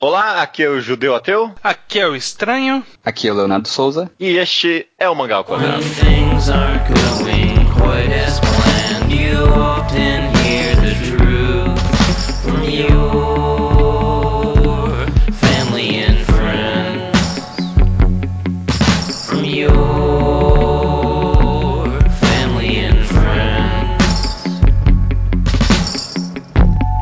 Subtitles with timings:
[0.00, 1.52] Olá, aqui é o Judeu Ateu.
[1.60, 2.84] Aqui é o Estranho.
[3.04, 4.08] Aqui é o Leonardo Souza.
[4.20, 5.82] E este é o Mangá ao Quadrado.
[5.82, 11.80] When things aren't going quite as planned, you often hear the truth
[12.42, 13.08] from your
[15.32, 17.18] family and friends.
[19.26, 19.80] From your
[22.20, 24.60] family and friends.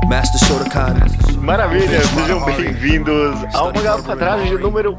[0.09, 1.06] Master Shotokan.
[1.47, 4.99] Maravilha, sejam bem-vindos ao Mangá Quadrado de número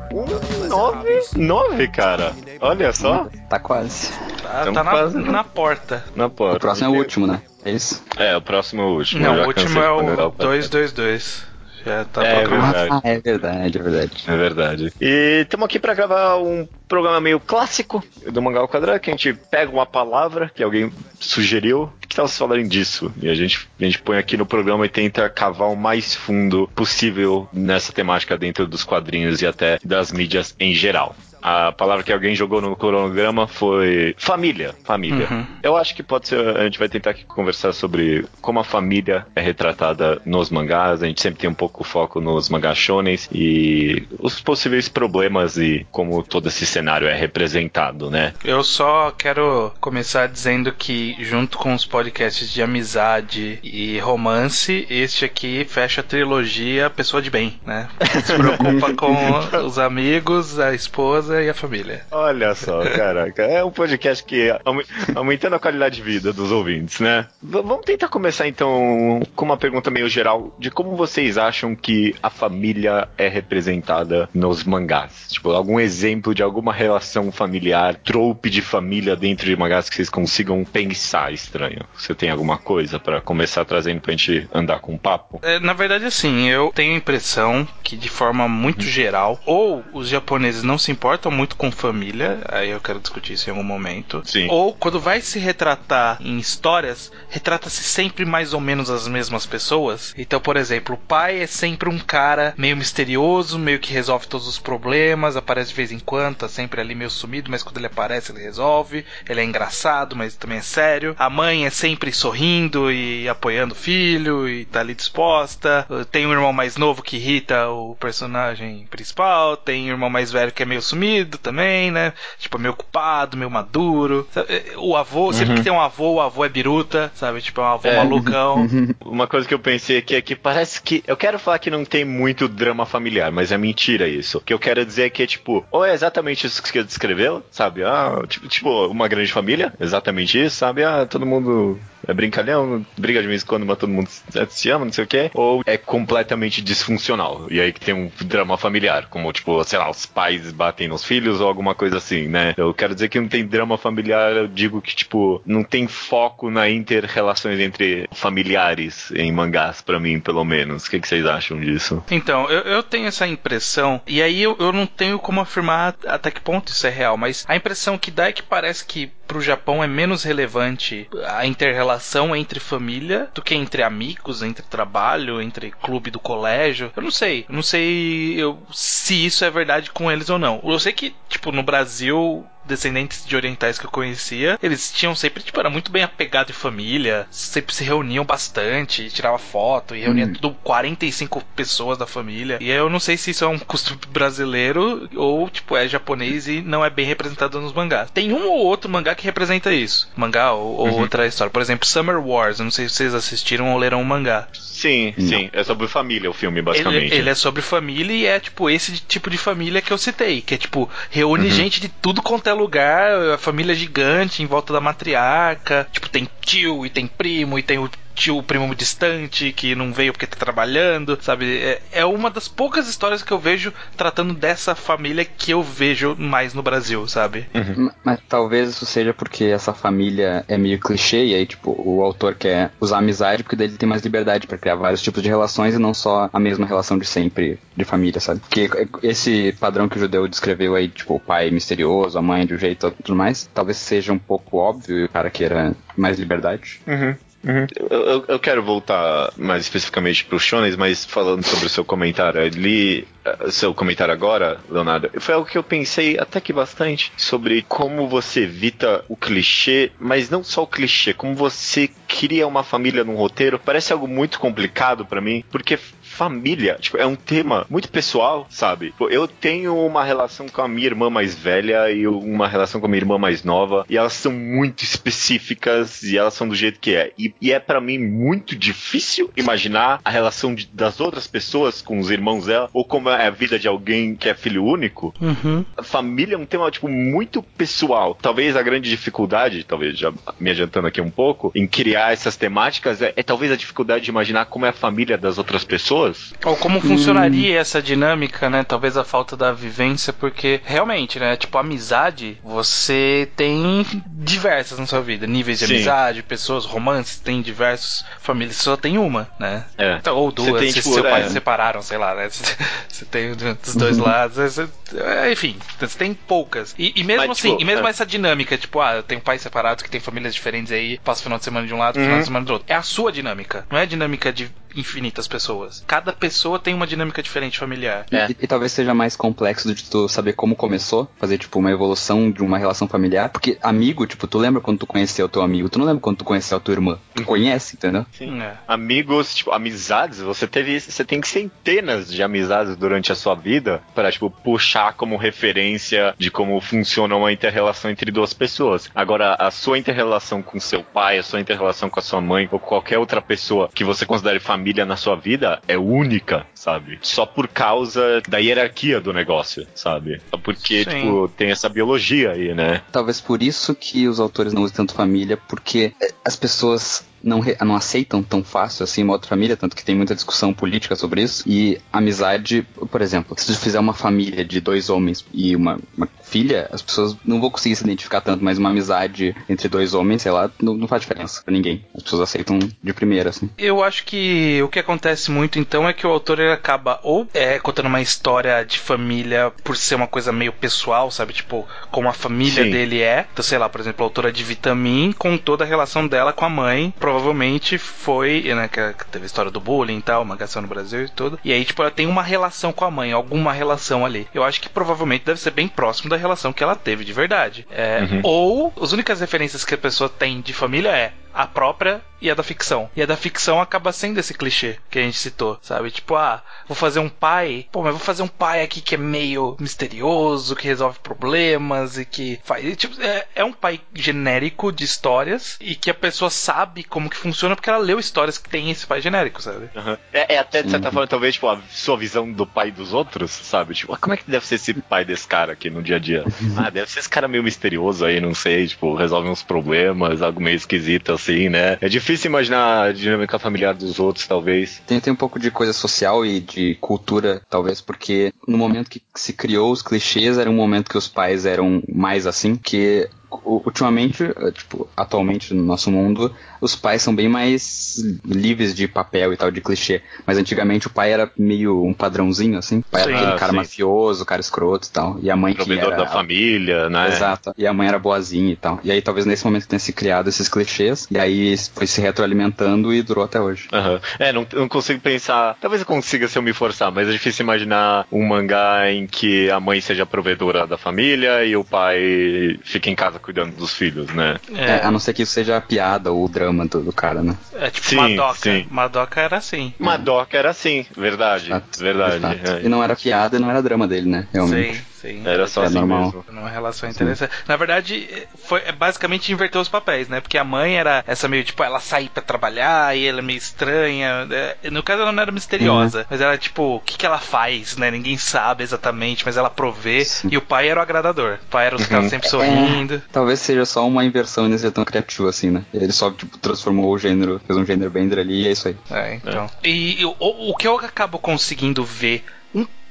[0.69, 2.31] 199, cara.
[2.61, 4.13] Olha só, Tá quase.
[4.41, 5.17] Tá, tá na, quase.
[5.17, 6.05] na porta.
[6.15, 6.55] na porta.
[6.55, 7.41] O próximo é o último, né?
[7.65, 8.01] É isso?
[8.15, 9.23] É, o próximo é o último.
[9.23, 10.37] Não, o último é o ponderar Quadrado.
[10.37, 11.46] 222.
[11.87, 12.89] Já tá É verdade.
[12.91, 14.23] Ah, é verdade, é verdade.
[14.27, 14.93] É verdade.
[14.99, 19.13] E estamos aqui para gravar um programa meio clássico do Mangá ao Quadrado, que a
[19.13, 23.11] gente pega uma palavra que alguém sugeriu, que tal vocês falarem disso?
[23.21, 26.69] E a gente, a gente põe aqui no programa e tenta cavar o mais fundo
[26.75, 31.15] possível nessa temática dentro dos quadrinhos e até das mídias em geral.
[31.47, 34.75] A palavra que alguém jogou no cronograma foi família.
[34.83, 35.27] Família.
[35.31, 35.45] Uhum.
[35.63, 36.57] Eu acho que pode ser.
[36.57, 41.01] A gente vai tentar aqui conversar sobre como a família é retratada nos mangás.
[41.01, 45.87] A gente sempre tem um pouco foco nos mangás shonens e os possíveis problemas e
[45.89, 48.33] como todo esse cenário é representado, né?
[48.43, 55.23] Eu só quero começar dizendo que, junto com os podcasts de amizade e romance, este
[55.23, 57.87] aqui fecha a trilogia Pessoa de Bem, né?
[58.25, 62.05] Se preocupa com os amigos, a esposa e a família.
[62.11, 63.43] Olha só, caraca.
[63.43, 64.85] É um podcast que aume-
[65.15, 67.27] aumentando a qualidade de vida dos ouvintes, né?
[67.41, 72.15] V- vamos tentar começar então com uma pergunta meio geral de como vocês acham que
[72.21, 75.27] a família é representada nos mangás.
[75.29, 80.09] Tipo, algum exemplo de alguma relação familiar, trope de família dentro de mangás que vocês
[80.09, 81.81] consigam pensar estranho.
[81.95, 85.39] Você tem alguma coisa pra começar trazendo pra gente andar com um papo?
[85.43, 90.07] É, na verdade, assim, eu tenho a impressão que, de forma muito geral, ou os
[90.09, 94.21] japoneses não se importam muito com família, aí eu quero discutir isso em algum momento,
[94.25, 94.47] Sim.
[94.49, 100.13] ou quando vai se retratar em histórias, retrata-se sempre mais ou menos as mesmas pessoas.
[100.17, 104.47] Então, por exemplo, o pai é sempre um cara meio misterioso, meio que resolve todos
[104.47, 107.87] os problemas, aparece de vez em quando, tá sempre ali meio sumido, mas quando ele
[107.87, 109.05] aparece ele resolve.
[109.27, 111.15] Ele é engraçado, mas também é sério.
[111.17, 115.87] A mãe é sempre sorrindo e apoiando o filho e tá ali disposta.
[116.11, 119.57] Tem um irmão mais novo que irrita o personagem principal.
[119.57, 121.06] Tem um irmão mais velho que é meio sumido
[121.37, 122.13] também, né?
[122.39, 124.27] Tipo, meio ocupado, meio maduro.
[124.31, 127.41] Sabe, eh, O avô, sempre que tem um avô, o avô é biruta, sabe?
[127.41, 127.97] Tipo, é um avô É.
[127.97, 128.67] malucão.
[129.05, 131.03] Uma coisa que eu pensei aqui é que parece que.
[131.07, 134.37] Eu quero falar que não tem muito drama familiar, mas é mentira isso.
[134.37, 136.83] O que eu quero dizer é que é tipo, ou é exatamente isso que você
[136.83, 137.83] descreveu, sabe?
[137.83, 140.83] Ah, tipo, tipo, uma grande família, exatamente isso, sabe?
[140.83, 144.09] Ah, todo mundo é brincalhão, briga de vez em quando, mas todo mundo
[144.49, 145.31] se ama, não sei o quê.
[145.33, 147.47] Ou é completamente disfuncional.
[147.49, 151.03] E aí que tem um drama familiar, como, tipo, sei lá, os pais batem nos
[151.03, 152.53] filhos ou alguma coisa assim, né?
[152.57, 156.49] Eu quero dizer que não tem drama familiar, eu digo que, tipo, não tem foco
[156.49, 160.85] na inter-relações entre familiares em mangás, pra mim, pelo menos.
[160.85, 162.03] O que, que vocês acham disso?
[162.09, 166.31] Então, eu, eu tenho essa impressão, e aí eu, eu não tenho como afirmar até
[166.31, 169.41] que ponto isso é real, mas a impressão que dá é que parece que pro
[169.41, 175.71] Japão é menos relevante a inter-relação entre família do que entre amigos, entre trabalho, entre
[175.71, 176.91] clube do colégio.
[176.95, 180.61] Eu não sei, eu não sei eu- se isso é verdade com eles ou não.
[180.63, 185.41] Eu sei que, tipo, no Brasil descendentes de orientais que eu conhecia, eles tinham sempre,
[185.43, 190.25] tipo, era muito bem apegado em família, sempre se reuniam bastante, tirava foto e reunia
[190.27, 190.33] Hum.
[190.33, 192.57] tudo 45 pessoas da família.
[192.61, 196.61] E eu não sei se isso é um costume brasileiro ou, tipo, é japonês e
[196.61, 198.09] não é bem representado nos mangás.
[198.11, 200.09] Tem um ou outro mangá que representa isso.
[200.15, 200.99] Mangá ou, ou Uhum.
[201.01, 201.51] outra história.
[201.51, 202.59] Por exemplo, Summer Wars.
[202.59, 204.47] Eu não sei se vocês assistiram ou leram o mangá.
[204.53, 205.27] Sim, Não.
[205.27, 205.49] sim.
[205.53, 207.05] É sobre família o filme, basicamente.
[207.13, 210.41] Ele, ele é sobre família e é tipo esse tipo de família que eu citei,
[210.41, 211.51] que é tipo, reúne Uhum.
[211.51, 216.27] gente de tudo quanto é lugar, a família gigante em volta da matriarca, tipo, tem
[216.41, 220.35] tio e tem primo e tem o tio primo distante que não veio porque tá
[220.35, 221.57] trabalhando, sabe?
[221.59, 226.15] É, é uma das poucas histórias que eu vejo tratando dessa família que eu vejo
[226.17, 227.45] mais no Brasil, sabe?
[227.77, 232.01] Ma- Mas talvez isso seja porque essa família é meio clichê e aí, tipo, o
[232.03, 235.29] autor quer usar amizade porque daí ele tem mais liberdade pra criar vários tipos de
[235.29, 238.39] relações e não só a mesma relação de sempre de família, sabe?
[238.39, 238.69] Porque
[239.03, 242.57] esse padrão que o judeu descreveu aí, tipo, o pai misterioso, a mãe de um
[242.57, 246.81] jeito e tudo mais, talvez seja um pouco óbvio e o cara queira mais liberdade.
[246.87, 247.15] Uhum.
[247.47, 247.65] Uhum.
[247.89, 252.41] Eu, eu- eu quero voltar mais especificamente pro Shonen, mas falando sobre o seu comentário
[252.41, 257.61] ali, eh, seu comentário agora, Leonardo, foi algo que eu pensei até que bastante sobre
[257.61, 263.03] como você evita o clichê, mas não só o clichê, como você cria uma família
[263.03, 263.57] num roteiro.
[263.59, 265.79] Parece algo muito complicado pra mim, porque
[266.17, 268.93] família, tipo, é um tema muito pessoal, sabe?
[268.97, 272.87] Pô, Eu tenho uma relação com a minha irmã mais velha e uma relação com
[272.87, 276.79] a minha irmã mais nova, e elas são muito específicas e elas são do jeito
[276.79, 277.11] que é.
[277.17, 281.99] E, e é para mim muito difícil imaginar a relação de- das outras pessoas com
[281.99, 285.13] os irmãos dela, ou como é a vida de alguém que é filho único.
[285.21, 285.63] Uhum.
[285.77, 288.15] A família é um tema, tipo, muito pessoal.
[288.19, 293.01] Talvez a grande dificuldade, talvez já me adiantando aqui um pouco, em criar essas temáticas
[293.01, 296.06] é, é talvez a dificuldade de imaginar como é a família das outras pessoas.
[296.45, 298.63] Ou como funcionaria essa dinâmica, né?
[298.63, 301.35] Talvez a falta da vivência, porque realmente, né?
[301.35, 305.25] Tipo, amizade, você tem diversas na sua vida.
[305.27, 305.73] Níveis de Sim.
[305.75, 308.05] amizade, pessoas, romances, tem diversos.
[308.19, 309.65] Famílias, você só tem uma, né?
[309.77, 309.95] É.
[309.95, 311.27] Então, ou duas, tem, se tipo, seu pai é.
[311.27, 312.27] se separaram, sei lá, né?
[312.89, 314.37] Você, tem dos dois lados.
[314.37, 316.73] você- é, enfim, você tem poucas.
[316.79, 317.89] E, e mesmo Mas, assim, tipo, e mesmo é.
[317.89, 321.23] essa dinâmica, tipo, ah, eu tenho pais separados que têm famílias diferentes aí, passa o
[321.23, 322.19] final de semana de um lado, final Uhum.
[322.19, 322.65] de semana do outro.
[322.67, 325.83] É a sua dinâmica, não é a dinâmica de infinitas pessoas.
[325.87, 328.05] Cada pessoa tem uma dinâmica diferente familiar.
[328.11, 328.31] É.
[328.31, 332.31] E, e talvez seja mais complexo de tu saber como começou, fazer tipo uma evolução
[332.31, 333.29] de uma relação familiar.
[333.29, 336.17] Porque amigo, tipo, tu lembra quando tu conheceu o teu amigo, tu não lembra quando
[336.17, 336.99] tu conheceu a tua irmã.
[337.15, 338.05] Tu conhece, entendeu?
[338.11, 338.41] Sim.
[338.41, 338.55] É.
[338.67, 340.79] Amigos, tipo, amizades, você teve.
[340.79, 346.29] Você tem centenas de amizades durante a sua vida para, tipo, puxar como referência de
[346.29, 348.89] como funciona uma inter-relação entre duas pessoas.
[348.93, 352.59] Agora, a sua inter-relação com seu pai, a sua inter-relação com a sua mãe, ou
[352.59, 356.99] qualquer outra pessoa que você considere família na sua vida é única, sabe?
[357.01, 360.21] Só por causa da hierarquia do negócio, sabe?
[360.29, 360.89] Só Porque, Sim.
[360.89, 362.81] tipo, tem essa biologia aí, né?
[362.91, 367.39] Talvez por isso que os autores não usam tanto família, porque eh, as pessoas não,
[367.39, 370.95] re- não aceitam tão fácil assim uma outra família, tanto que tem muita discussão política
[370.95, 371.43] sobre isso.
[371.47, 376.07] E amizade, por exemplo, se tu fizer uma família de dois homens e uma, uma
[376.23, 380.21] filha, as pessoas não vão conseguir se identificar tanto, mas uma amizade entre dois homens,
[380.21, 381.85] sei lá, não, não faz diferença pra ninguém.
[381.95, 383.49] As pessoas aceitam de primeira, assim.
[383.57, 387.27] Eu acho que o que acontece muito então é que o autor ele acaba ou
[387.33, 391.33] é, contando uma história de família por ser uma coisa meio pessoal, sabe?
[391.33, 392.71] Tipo, como a família Sim.
[392.71, 393.25] dele é.
[393.31, 396.49] Então, sei lá, por exemplo, a autora de Vitamin contou da relação dela com a
[396.49, 396.93] mãe.
[397.07, 398.67] Provavelmente foi, né?
[398.67, 401.39] Que teve a história do bullying e tal, uma gação no Brasil e tudo.
[401.41, 404.27] E aí, tipo, ela tem uma relação com a mãe, alguma relação ali.
[404.33, 407.65] Eu acho que provavelmente deve ser bem próximo da relação que ela teve de verdade.
[407.71, 408.19] É, Uhum.
[408.23, 412.33] Ou as únicas referências que a pessoa tem de família é a própria e a
[412.33, 412.89] da ficção.
[412.95, 415.91] E a da ficção acaba sendo esse clichê que a gente citou, sabe?
[415.91, 418.97] Tipo, ah, vou fazer um pai, pô, mas vou fazer um pai aqui que é
[418.97, 422.65] meio misterioso, que resolve problemas e que faz.
[422.65, 427.07] e, tipo, é, é um pai genérico de histórias e que a pessoa sabe como
[427.09, 429.69] que funciona porque ela leu histórias que tem esse pai genérico, sabe?
[429.75, 429.97] Aham.
[430.11, 430.93] É, é até, de certa Uhum.
[430.93, 433.75] forma, talvez, tipo, a sua visão do pai dos outros, sabe?
[433.75, 435.99] Tipo, ah, como é que deve ser esse pai desse cara aqui no dia a
[435.99, 436.23] dia?
[436.57, 440.41] ah, deve ser esse cara meio misterioso aí, não sei, tipo, resolve uns problemas, algo
[440.41, 441.77] meio esquisito assim, né?
[441.81, 444.81] É difícil imaginar a dinâmica familiar dos outros, talvez.
[444.85, 449.01] Tem, tem um pouco de coisa social e de cultura, talvez, porque no momento que
[449.15, 454.23] se criou os clichês, era um momento que os pais eram mais assim, que ultimamente,
[454.23, 459.37] eh, tipo, atualmente no nosso mundo, os pais são bem mais livres de papel e
[459.37, 460.01] tal, de clichê.
[460.25, 462.79] Mas antigamente o pai era meio um padrãozinho, assim.
[462.79, 463.09] O pai Sim.
[463.09, 463.57] era aquele cara sim.
[463.57, 465.19] mafioso, cara escroto e tal.
[465.21, 466.03] E a mãe que Provedor era...
[466.03, 467.07] da família, né?
[467.09, 467.53] Exato.
[467.57, 468.79] E a mãe era boazinha e tal.
[468.83, 472.93] E aí talvez nesse momento tenha se criado esses clichês, e aí foi se retroalimentando
[472.93, 473.67] e durou até hoje.
[473.71, 473.99] Aham.
[474.19, 475.57] É, não, não consigo pensar.
[475.61, 479.49] Talvez eu consiga se eu me forçar, mas é difícil imaginar um mangá em que
[479.49, 484.07] a mãe seja provedora da família e o pai fica em casa cuidando dos filhos,
[484.13, 484.37] né?
[484.53, 487.21] É, a não ser que isso seja a piada ou o drama do, do cara,
[487.21, 487.35] né?
[487.53, 488.39] É tipo Sim, Madoka.
[488.39, 488.65] sim.
[488.69, 489.73] Madoka era assim.
[489.79, 491.47] Madoka era assim, verdade.
[491.47, 492.15] Exato, verdade.
[492.17, 492.51] exato.
[492.51, 492.61] é.
[492.63, 494.27] E não era piada e não era drama dele, né?
[494.33, 494.77] Realmente.
[494.77, 495.21] Sim, sim.
[495.25, 496.03] Era só É assim normal.
[496.05, 496.25] mesmo.
[496.31, 497.31] Numa relação interessante.
[497.47, 498.07] Na verdade,
[498.45, 500.19] foi é basicamente inverter os papéis, né?
[500.21, 503.37] Porque a mãe era essa meio, tipo, ela sair pra trabalhar e ela é meio
[503.37, 504.27] estranha.
[504.63, 507.77] É, No caso, ela não era misteriosa, mas ela, tipo, o que, que ela faz,
[507.77, 507.89] né?
[507.91, 510.03] Ninguém sabe exatamente, mas ela provê.
[510.05, 510.29] Sim.
[510.31, 511.39] E o pai era o agradador.
[511.43, 513.01] O pai era os caras sempre sorrindo.
[513.11, 515.63] Talvez seja só uma inversão e não seja tão criativo assim, né?
[515.73, 518.77] Ele só, tipo, transformou o gênero, fez um gênero bender ali e é isso aí.
[518.91, 519.49] É, então.
[519.63, 520.15] E o,
[520.51, 522.23] o que eu acabo conseguindo ver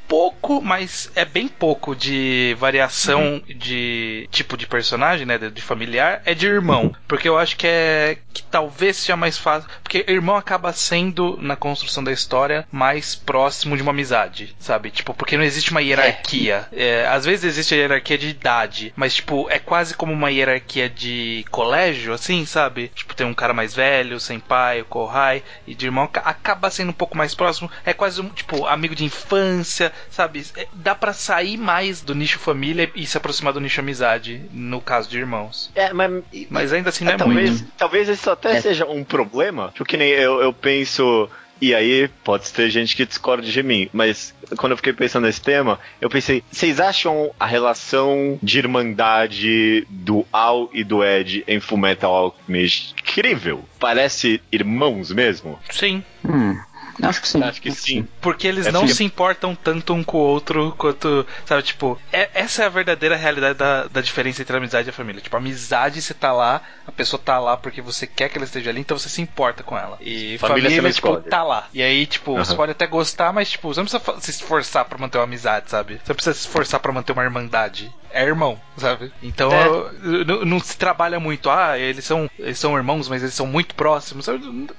[0.08, 6.22] pouco, mas é bem pouco de variação de tipo de personagem, né, de, de familiar,
[6.24, 10.36] é de irmão, porque eu acho que é que talvez seja mais fácil, porque irmão
[10.36, 14.90] acaba sendo na construção da história mais próximo de uma amizade, sabe?
[14.90, 16.66] Tipo, porque não existe uma hierarquia.
[16.72, 20.88] É, às vezes existe a hierarquia de idade, mas tipo, é quase como uma hierarquia
[20.88, 22.90] de colégio, assim, sabe?
[22.94, 26.70] Tipo, tem um cara mais velho, sem pai, o Kohai, e de irmão ca- acaba
[26.70, 27.70] sendo um pouco mais próximo.
[27.84, 30.44] É quase um, tipo, amigo de infância, sabe?
[30.56, 34.80] É, dá pra sair mais do nicho família e se aproximar do nicho amizade, no
[34.80, 35.70] caso de irmãos.
[35.74, 36.22] É, mas.
[36.50, 37.72] Mas ainda assim não é, talvez, muito.
[37.76, 38.60] talvez isso até É.
[38.60, 41.28] seja um problema, porque nem eu, eu penso.
[41.58, 45.40] E aí, pode ter gente que discorde de mim, mas quando eu fiquei pensando nesse
[45.40, 51.58] tema, eu pensei, vocês acham a relação de irmandade do Al e do Ed em
[51.58, 53.64] Fullmetal Alchemist incrível?
[53.80, 55.58] Parece irmãos mesmo?
[55.70, 56.04] Sim.
[56.22, 56.58] Hum,
[57.02, 57.42] acho que sim.
[57.42, 58.08] Acho que sim.
[58.20, 61.26] Porque eles É não se importam tanto um com o outro quanto.
[61.44, 64.90] Sabe, tipo, é- essa é a verdadeira realidade da, da diferença entre a amizade e
[64.90, 65.20] a família.
[65.20, 68.44] Tipo, a amizade você tá lá, a pessoa tá lá porque você quer que ela
[68.44, 69.98] esteja ali, então você se importa com ela.
[70.00, 71.30] E Família família, você não tipo, escolhe.
[71.30, 71.68] tá lá.
[71.72, 72.56] E aí, tipo, você Aham.
[72.56, 75.94] pode até gostar, mas, tipo, você não precisa se esforçar pra manter uma amizade, sabe?
[75.94, 77.92] Você não precisa se esforçar pra manter uma irmandade.
[78.16, 79.12] É irmão, sabe?
[79.22, 79.66] Então É.
[79.66, 81.50] eu- não, não se trabalha muito.
[81.50, 84.26] Ah, eles são, eles são irmãos, mas eles são muito próximos.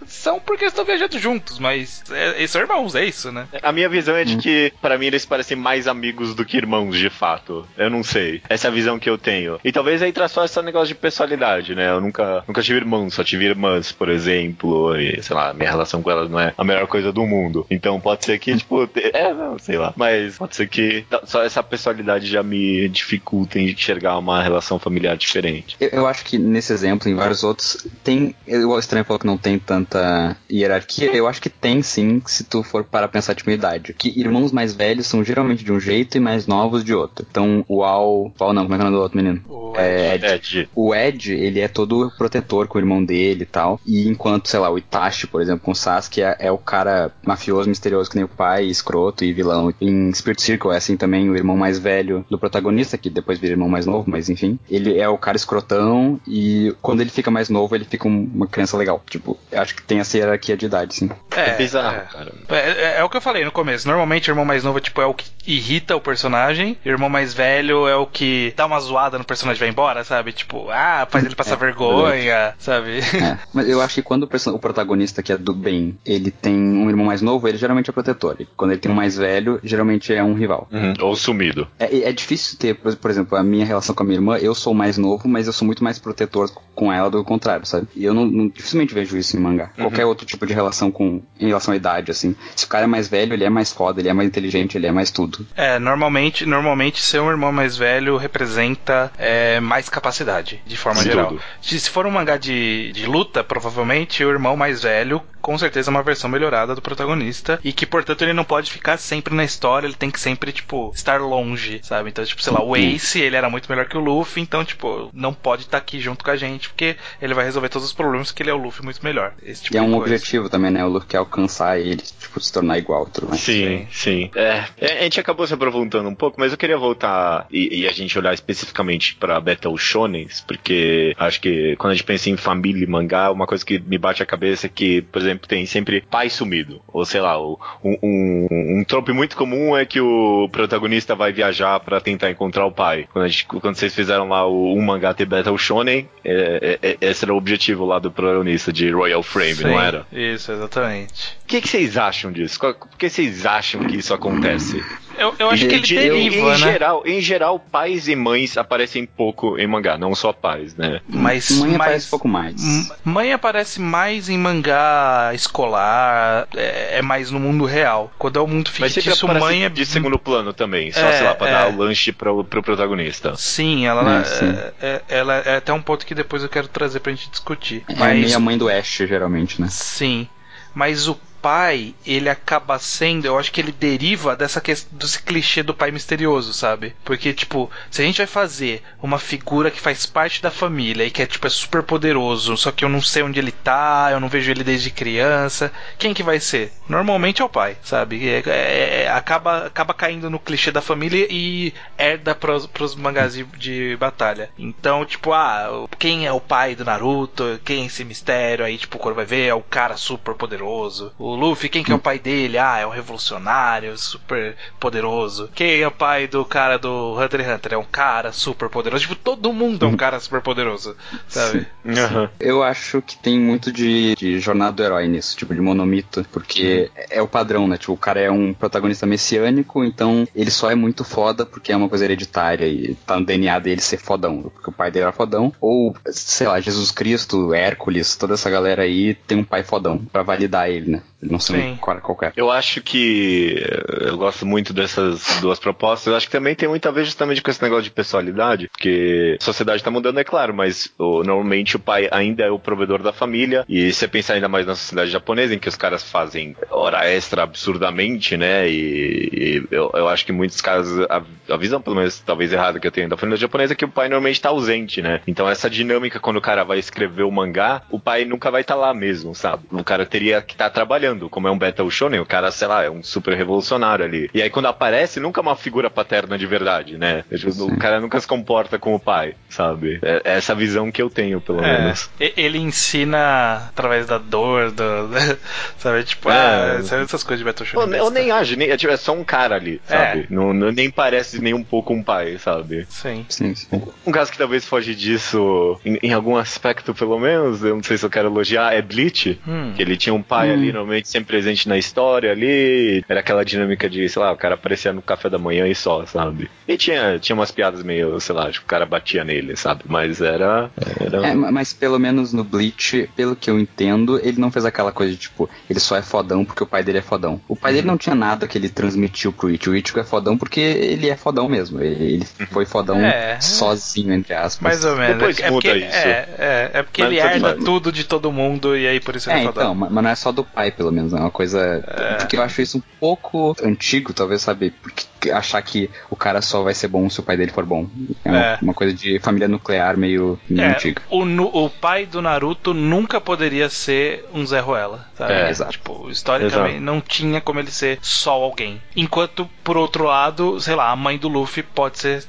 [0.07, 3.47] São porque eles estão viajando juntos, mas é, eles são irmãos, é isso, né?
[3.61, 6.97] A minha visão é de que, pra mim, eles parecem mais amigos do que irmãos,
[6.97, 7.67] de fato.
[7.77, 8.41] Eu não sei.
[8.49, 9.59] Essa é a visão que eu tenho.
[9.63, 11.89] E talvez aí traz só esse negócio de personalidade, né?
[11.91, 14.95] Eu nunca, nunca tive irmãos, só tive irmãs, por exemplo.
[14.99, 17.67] E, sei lá, minha relação com elas não é a melhor coisa do mundo.
[17.69, 19.93] Então pode ser que, tipo, é, não, sei lá.
[19.95, 25.17] Mas pode ser que só essa personalidade já me dificulta em enxergar uma relação familiar
[25.17, 25.75] diferente.
[25.79, 28.35] Eu, eu acho que nesse exemplo, em vários outros, tem.
[28.47, 31.15] eu- O estranho falou que não tem tanta hierarquia.
[31.15, 33.93] Eu acho que tem sim, se tu for para pensar tipo idade.
[33.93, 37.25] Que irmãos mais velhos são geralmente de um jeito e mais novos de outro.
[37.29, 38.31] Então, o Al.
[38.39, 39.41] Al não, como é que é o nome do outro menino?
[39.47, 40.39] O É, Ed.
[40.39, 43.79] De, O Ed, ele é todo protetor com o irmão dele e tal.
[43.85, 47.11] E enquanto, sei lá, o Itachi, por exemplo, com o Sasuke, é, é o cara
[47.25, 49.73] mafioso, misterioso que nem o pai, escroto e vilão.
[49.81, 53.53] Em Spirit Circle é assim também o irmão mais velho do protagonista, que depois vira
[53.53, 54.59] irmão mais novo, mas enfim.
[54.69, 58.47] Ele é o cara escrotão e quando ele fica mais novo, ele fica um- uma
[58.47, 59.01] criança legal.
[59.09, 61.09] Tipo, eu acho que tem essa hierarquia de idade, sim.
[61.35, 61.99] é, bizarro, é.
[62.11, 62.33] cara.
[62.49, 63.87] É, é- é o que eu falei no começo.
[63.87, 66.77] Normalmente o irmão mais novo tipo, é o que irrita o personagem.
[66.85, 69.69] E o irmão mais velho é o que dá uma zoada no personagem e vai
[69.69, 70.31] embora, sabe?
[70.31, 72.99] Tipo, ah, faz ele passar É, vergonha, sabe?
[72.99, 76.53] É, mas eu acho que quando o, o protagonista, que é do bem, ele tem
[76.55, 78.35] um irmão mais novo, ele geralmente é protetor.
[78.39, 80.67] E quando ele tem um mais velho, geralmente é um rival.
[80.71, 80.93] Uhum.
[81.01, 81.67] Ou sumido.
[81.79, 84.53] É, é difícil ter, por, por exemplo, a minha relação com a minha irmã, eu
[84.53, 87.65] sou mais novo, mas eu sou muito mais protetor com ela do que o contrário,
[87.65, 87.87] sabe?
[87.95, 89.71] E eu não, não- dificilmente vejo isso em mangá.
[89.75, 92.35] Qualquer outro tipo de relação com em relação à idade, assim.
[92.55, 94.87] Se o cara é mais velho, ele é mais foda, ele é mais inteligente, ele
[94.87, 95.45] é mais tudo.
[95.55, 101.09] É, normalmente, normalmente ser um irmão mais velho representa é, mais capacidade, de forma Sim,
[101.11, 101.27] geral.
[101.29, 101.41] tudo.
[101.61, 105.89] Se, se for um mangá de, de luta, provavelmente o irmão mais velho, com certeza
[105.89, 109.43] é uma versão melhorada do protagonista, e que, portanto, ele não pode ficar sempre na
[109.43, 112.09] história, ele tem que sempre, tipo, estar longe, sabe?
[112.09, 112.86] Então, tipo, sei lá, o Ace,
[113.19, 116.31] ele era muito melhor que o Luffy, então, tipo, não pode estar aqui junto com
[116.31, 119.03] a gente, porque ele vai resolver todos os problemas, porque ele é o Luffy muito
[119.03, 119.33] melhor.
[119.43, 120.03] Esse tipo e é um coisa.
[120.03, 120.83] objetivo também, né?
[120.85, 123.41] O Luffy quer alcançar ele, tipo, se tornar igual tudo mais.
[123.41, 124.31] Sim, sim.
[124.35, 124.65] É,
[124.99, 128.17] a gente acabou se aprofundando um pouco, mas eu queria voltar e, e a gente
[128.17, 132.87] olhar especificamente pra Battle Shonens, porque acho que quando a gente pensa em família e
[132.87, 136.29] mangá, uma coisa que me bate a cabeça é que, por exemplo, tem sempre pai
[136.29, 136.81] sumido.
[136.87, 138.47] Ou sei lá, um, um,
[138.79, 143.07] um trope muito comum é que o protagonista vai viajar pra tentar encontrar o pai.
[143.11, 146.89] Quando, a gente- quando vocês fizeram lá o, um mangá ter Battle Shonen, é, é,
[146.91, 150.05] é, esse era o objetivo lá do protagonista de Royal Frame, Sim, não era?
[150.11, 151.35] Isso, exatamente.
[151.43, 152.59] O que, que vocês acham disso?
[152.59, 154.83] Por que vocês acham que isso acontece?
[155.17, 156.55] Eu, eu acho que ele De- deriva, em, né?
[156.57, 161.01] geral, em geral, pais e mães aparecem pouco em mangá, não só pais, né?
[161.09, 162.55] Mas, Mãe mas aparece pouco mais.
[163.03, 168.11] Mãe aparece mais em mangá escolar, é, é mais no mundo real.
[168.19, 171.13] Quando é o mundo Mas fictício, aparece mãe é de segundo plano também, só, É,
[171.13, 171.51] sei lá, pra é.
[171.51, 173.35] dar o lanche pro, pro protagonista.
[173.35, 174.45] Sim, ela É, sim.
[174.45, 177.83] É, é- ela é até um ponto que depois eu quero trazer pra gente discutir.
[177.87, 179.67] É Mas meio a mãe do Ash, geralmente, né?
[179.67, 180.27] sim,
[180.73, 185.63] mas o pai, ele acaba sendo, eu acho que ele deriva dessa questão desse clichê
[185.63, 186.95] do pai misterioso, sabe?
[187.03, 191.11] Porque tipo, se a gente vai fazer uma figura que faz parte da família e
[191.11, 194.19] que é tipo é super poderoso, só que eu não sei onde ele tá, eu
[194.19, 196.71] não vejo ele desde criança, quem que vai ser?
[196.87, 198.27] Normalmente é o pai, sabe?
[198.27, 203.33] É- é- é- acaba acaba caindo no clichê da família e herda pros, pros mangás
[203.33, 204.49] de, de batalha.
[204.57, 207.59] Então, tipo, ah, quem é o pai do Naruto?
[207.63, 208.65] Quem é esse mistério?
[208.65, 211.13] Aí, tipo, quando vai ver, é o cara super poderoso.
[211.17, 212.57] O Luffy, quem que é o pai dele?
[212.57, 215.49] Ah, é um revolucionário super poderoso.
[215.53, 217.73] Quem é o pai do cara do Hunter x Hunter?
[217.73, 219.03] É um cara super poderoso.
[219.03, 220.95] Tipo, todo mundo é um cara super poderoso,
[221.27, 221.67] sabe?
[221.85, 222.29] Aham.
[222.39, 226.89] Eu acho que tem muito de, de jornada do herói nisso, tipo, de monomito, porque
[227.09, 227.77] é o padrão, né?
[227.77, 231.77] Tipo, o cara é um protagonista messiânico, então ele só é muito foda porque é
[231.77, 235.11] uma coisa hereditária e tá no DNA dele ser fodão, porque o pai dele era
[235.11, 239.99] fodão, ou sei lá, Jesus Cristo, Hércules, toda essa galera aí tem um pai fodão
[240.11, 241.01] pra validar ele, né?
[241.21, 241.71] Ele não sendo Sim.
[241.73, 242.31] um cara qualquer.
[242.35, 246.07] Eu acho que eh, eu gosto muito dessas duas propostas.
[246.07, 249.37] Eu acho que também tem muito a ver justamente com esse negócio de pessoalidade, porque
[249.39, 253.01] a sociedade tá mudando, é claro, mas o- normalmente o pai ainda é o provedor
[253.01, 253.65] da família.
[253.67, 257.07] E se você pensar ainda mais na sociedade japonesa, em que os caras fazem hora
[257.09, 258.69] extra absurdamente, né?
[258.69, 262.53] E, e eu, eu acho que em muitos casos a, a visão, pelo menos talvez
[262.53, 265.21] errada que eu tenho da família japonesa, é que o pai normalmente tá ausente, né?
[265.27, 268.75] Então essa dinâmica quando o cara vai escrever o mangá, o pai nunca vai estar
[268.75, 269.63] lá mesmo, sabe?
[269.71, 271.06] O cara teria que estar trabalhando.
[271.29, 274.29] Como é um Battle Shonen, o cara, sei lá, é um super revolucionário ali.
[274.33, 277.23] E aí quando aparece, nunca é uma figura paterna de verdade, né?
[277.59, 279.99] O cara nunca se comporta como o pai, sabe?
[280.01, 282.09] É é essa visão que eu tenho, pelo É, menos.
[282.19, 284.83] ele ensina através da dor, do,
[285.77, 286.03] sabe?
[286.03, 286.77] Tipo, É.
[286.77, 287.99] ah, sabe essas coisas de Battle Shonen.
[288.01, 290.25] ou nem age, nem, é, tipo, é só um cara ali, sabe?
[290.29, 292.85] Não, não- nem parece nem um pouco um pai, sabe?
[292.89, 293.25] Sim.
[293.29, 293.81] Sim, sim.
[294.05, 297.97] Um caso que talvez foge disso, em, em algum aspecto pelo menos, eu não sei
[297.97, 299.39] se eu quero elogiar, é Bleach.
[299.47, 299.73] Hum.
[299.75, 300.71] Que ele tinha um pai ali,
[301.05, 303.03] sempre presente na história ali.
[303.07, 306.05] Era aquela dinâmica de, sei lá, o cara aparecia no café da manhã e só,
[306.05, 306.49] sabe?
[306.67, 309.81] E tinha, tinha umas piadas meio, sei lá, tipo, o cara batia nele, sabe?
[309.85, 310.69] Mas era.
[310.99, 311.27] era...
[311.27, 314.91] É, ma- mas pelo menos no Bleach, pelo que eu entendo, ele não fez aquela
[314.91, 317.39] coisa de tipo, ele só é fodão porque o pai dele é fodão.
[317.47, 319.71] O pai dele não tinha nada que ele transmitiu pro Ichigo.
[319.71, 321.81] O Ichigo é fodão porque ele é fodão mesmo.
[321.81, 323.39] Ele, foi fodão É.
[323.39, 324.61] sozinho, entre aspas.
[324.61, 325.17] Mais ou menos.
[325.17, 325.95] Depois é, é muda porque, isso.
[325.97, 329.29] É, é, é porque Mas ele herda tudo de todo mundo e aí por isso
[329.29, 329.63] ele É, é fodão.
[329.63, 331.83] então, ma- mas não é só do pai, pelo menos, é uma coisa.
[332.19, 334.71] Porque eu acho isso um pouco antigo, talvez, sabe?
[334.71, 337.87] Porque achar que o cara só vai ser bom se o pai dele for bom.
[338.23, 338.57] É uma, É.
[338.61, 341.01] uma coisa de família nuclear meio, meio É, antiga.
[341.09, 341.23] o,
[341.65, 345.33] o pai do Naruto nunca poderia ser um Zé Ruela, sabe?
[345.33, 345.71] É, exato.
[345.73, 346.81] Tipo, historicamente Exato.
[346.81, 348.81] não tinha como ele ser só alguém.
[348.95, 352.23] Enquanto, por outro lado, sei lá, a mãe do Luffy pode ser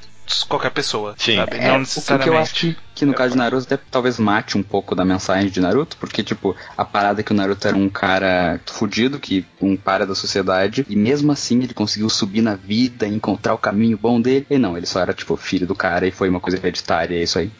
[0.47, 1.35] qualquer pessoa, Sim.
[1.37, 1.57] sabe?
[1.57, 2.37] É, não o que eu necessariamente.
[2.37, 5.59] acho que, que no caso de Naruto até talvez mate um pouco da mensagem de
[5.59, 9.75] Naruto, porque, tipo, a parada é que o Naruto era um cara fudido, que um
[9.75, 14.19] para da sociedade, e mesmo assim ele conseguiu subir na vida, encontrar o caminho bom
[14.21, 14.45] dele.
[14.49, 17.23] E não, ele só era, tipo, filho do cara e foi uma coisa hereditária, é
[17.23, 17.51] isso aí.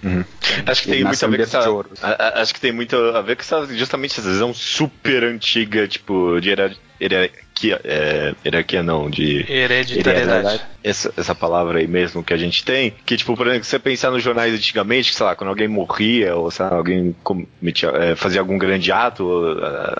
[0.65, 1.69] Acho que Ele tem muito a ver com essa.
[1.69, 1.89] ouro.
[2.01, 5.87] a- a- Acho que tem muito a ver com essa, justamente essa visão super antiga,
[5.87, 7.79] tipo, de hierar- hierarquia.
[7.83, 9.45] É, hierarquia não, de.
[9.51, 10.61] Hereditariedade.
[10.83, 13.79] Essa, essa palavra aí mesmo que a gente tem, que tipo, por exemplo, se você
[13.79, 17.89] pensar nos jornais antigamente, que, sei lá, quando alguém morria, ou sei lá, alguém cometia,
[17.89, 19.57] é, fazia algum grande ato,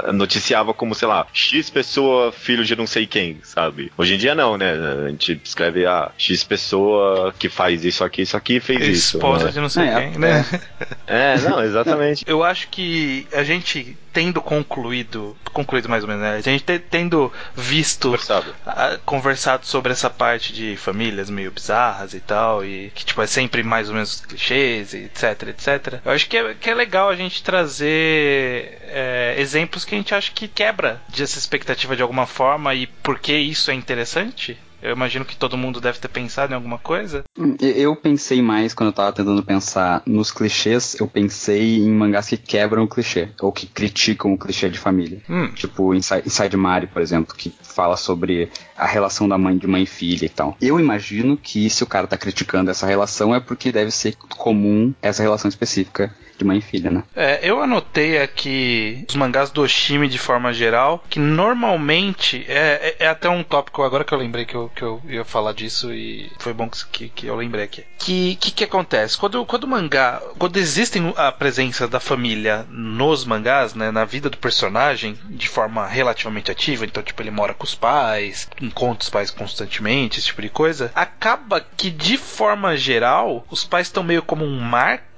[0.08, 3.92] eh, noticiava como, sei lá, X pessoa, filho de não sei quem, sabe?
[3.98, 4.72] Hoje em dia não, né?
[5.06, 9.18] A gente escreve, ah, X pessoa que faz isso aqui, isso aqui, fez isso.
[9.18, 9.52] Esposa né?
[9.52, 10.46] de não sei É, quem, né?
[11.08, 12.24] É, não, exatamente.
[12.28, 16.36] Eu acho que a gente tendo concluído, concluído mais ou menos, né?
[16.38, 18.56] A gente te- tendo visto Conversado.
[18.65, 23.28] ah, conversado sobre essa parte de famílias meio bizarras e tal, e que tipo é
[23.28, 26.00] sempre mais ou menos clichês, etc, etc.
[26.06, 30.14] Eu acho que é, que é legal a gente trazer é, exemplos que a gente
[30.14, 34.58] acha que quebra dessa expectativa de alguma forma e por que isso é interessante.
[34.82, 37.24] Eu imagino que todo mundo deve ter pensado em alguma coisa.
[37.38, 42.28] Hum, Eu pensei mais, quando eu tava tentando pensar nos clichês, eu pensei em mangás
[42.28, 45.22] que quebram o clichê, ou que criticam o clichê de família.
[45.30, 45.50] Hum.
[45.54, 49.84] Tipo Inside, Inside Mari, por exemplo, que fala sobre a relação da mãe de mãe
[49.84, 50.58] e filha e tal.
[50.62, 54.94] Eu imagino que se o cara tá criticando essa relação é porque deve ser comum
[55.02, 57.04] essa relação específica de mãe e filha, né?
[57.15, 63.06] É, eu anotei aqui os mangás do Oshimi de forma geral, que normalmente é, é,
[63.06, 65.93] é até um tópico agora que eu lembrei que eu, que eu ia falar disso
[65.93, 67.84] e foi bom que, que eu lembrei aqui.
[67.97, 69.17] Que que, que acontece?
[69.17, 74.30] Quando, quando o mangá, quando existem a presença da família nos mangás, né, na vida
[74.30, 79.10] do personagem de forma relativamente ativa, então tipo ele mora com os pais, encontra os
[79.10, 84.21] pais constantemente, esse tipo de coisa, acaba que de forma geral os pais estão meio
[84.21, 85.09] como um marco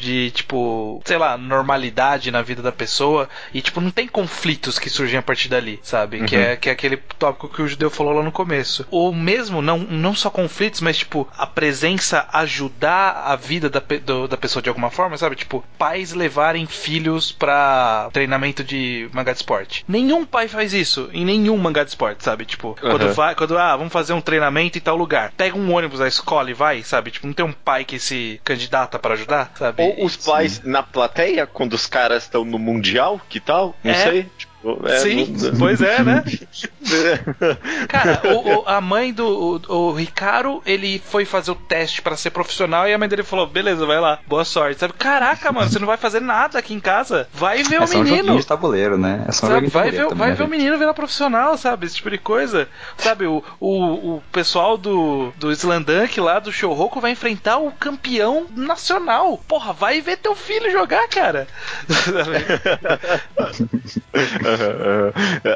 [0.00, 4.90] de tipo, sei lá, normalidade na vida da pessoa e tipo não tem conflitos que
[4.90, 6.24] surgem a partir dali, sabe?
[6.24, 8.86] Que é que é aquele tópico que o judeu falou lá no começo.
[8.90, 14.26] Ou mesmo não não só conflitos, mas tipo a presença ajudar a vida da, do-
[14.28, 15.36] da pessoa de alguma forma, sabe?
[15.36, 19.84] Tipo pais levarem filhos pra treinamento de mangá de esporte.
[19.88, 22.44] Nenhum pai faz isso em nenhum mangá de esporte, sabe?
[22.44, 23.12] Tipo, quando Uhum.
[23.12, 25.32] vai, quando ah, vamos fazer um treinamento em tal lugar.
[25.36, 27.10] Pega um ônibus da escola e vai, sabe?
[27.10, 29.82] Tipo, não tem um pai que se candidata pra ajudar, sabe?
[29.82, 33.74] Ou os pais na plateia, quando os caras estão no Mundial, que tal?
[33.84, 33.94] Não É.
[33.94, 34.30] sei.
[34.38, 34.53] Tipo,
[34.86, 36.24] É, Sim, não- pois é, né?
[37.88, 42.16] Cara, o- o- a mãe do o, o Ricardo, ele foi fazer o teste pra
[42.16, 44.80] ser profissional e a mãe dele falou: beleza, vai lá, boa sorte.
[44.80, 44.92] Sabe?
[44.94, 47.28] Caraca, mano, você não vai fazer nada aqui em casa.
[47.32, 48.38] Vai ver É o só um menino.
[48.38, 49.24] de tabuleiro, né?
[49.28, 50.56] É só um Sabe, de vai tabuleiro ver, também, vai né, ver o gente?
[50.58, 51.86] menino virar profissional, sabe?
[51.86, 52.68] Esse tipo de coisa.
[52.96, 58.46] Sabe, o, o, o pessoal do, do Slandunk lá do Shouhoku vai enfrentar o campeão
[58.56, 59.38] nacional.
[59.48, 61.46] Porra, vai ver teu filho jogar, cara.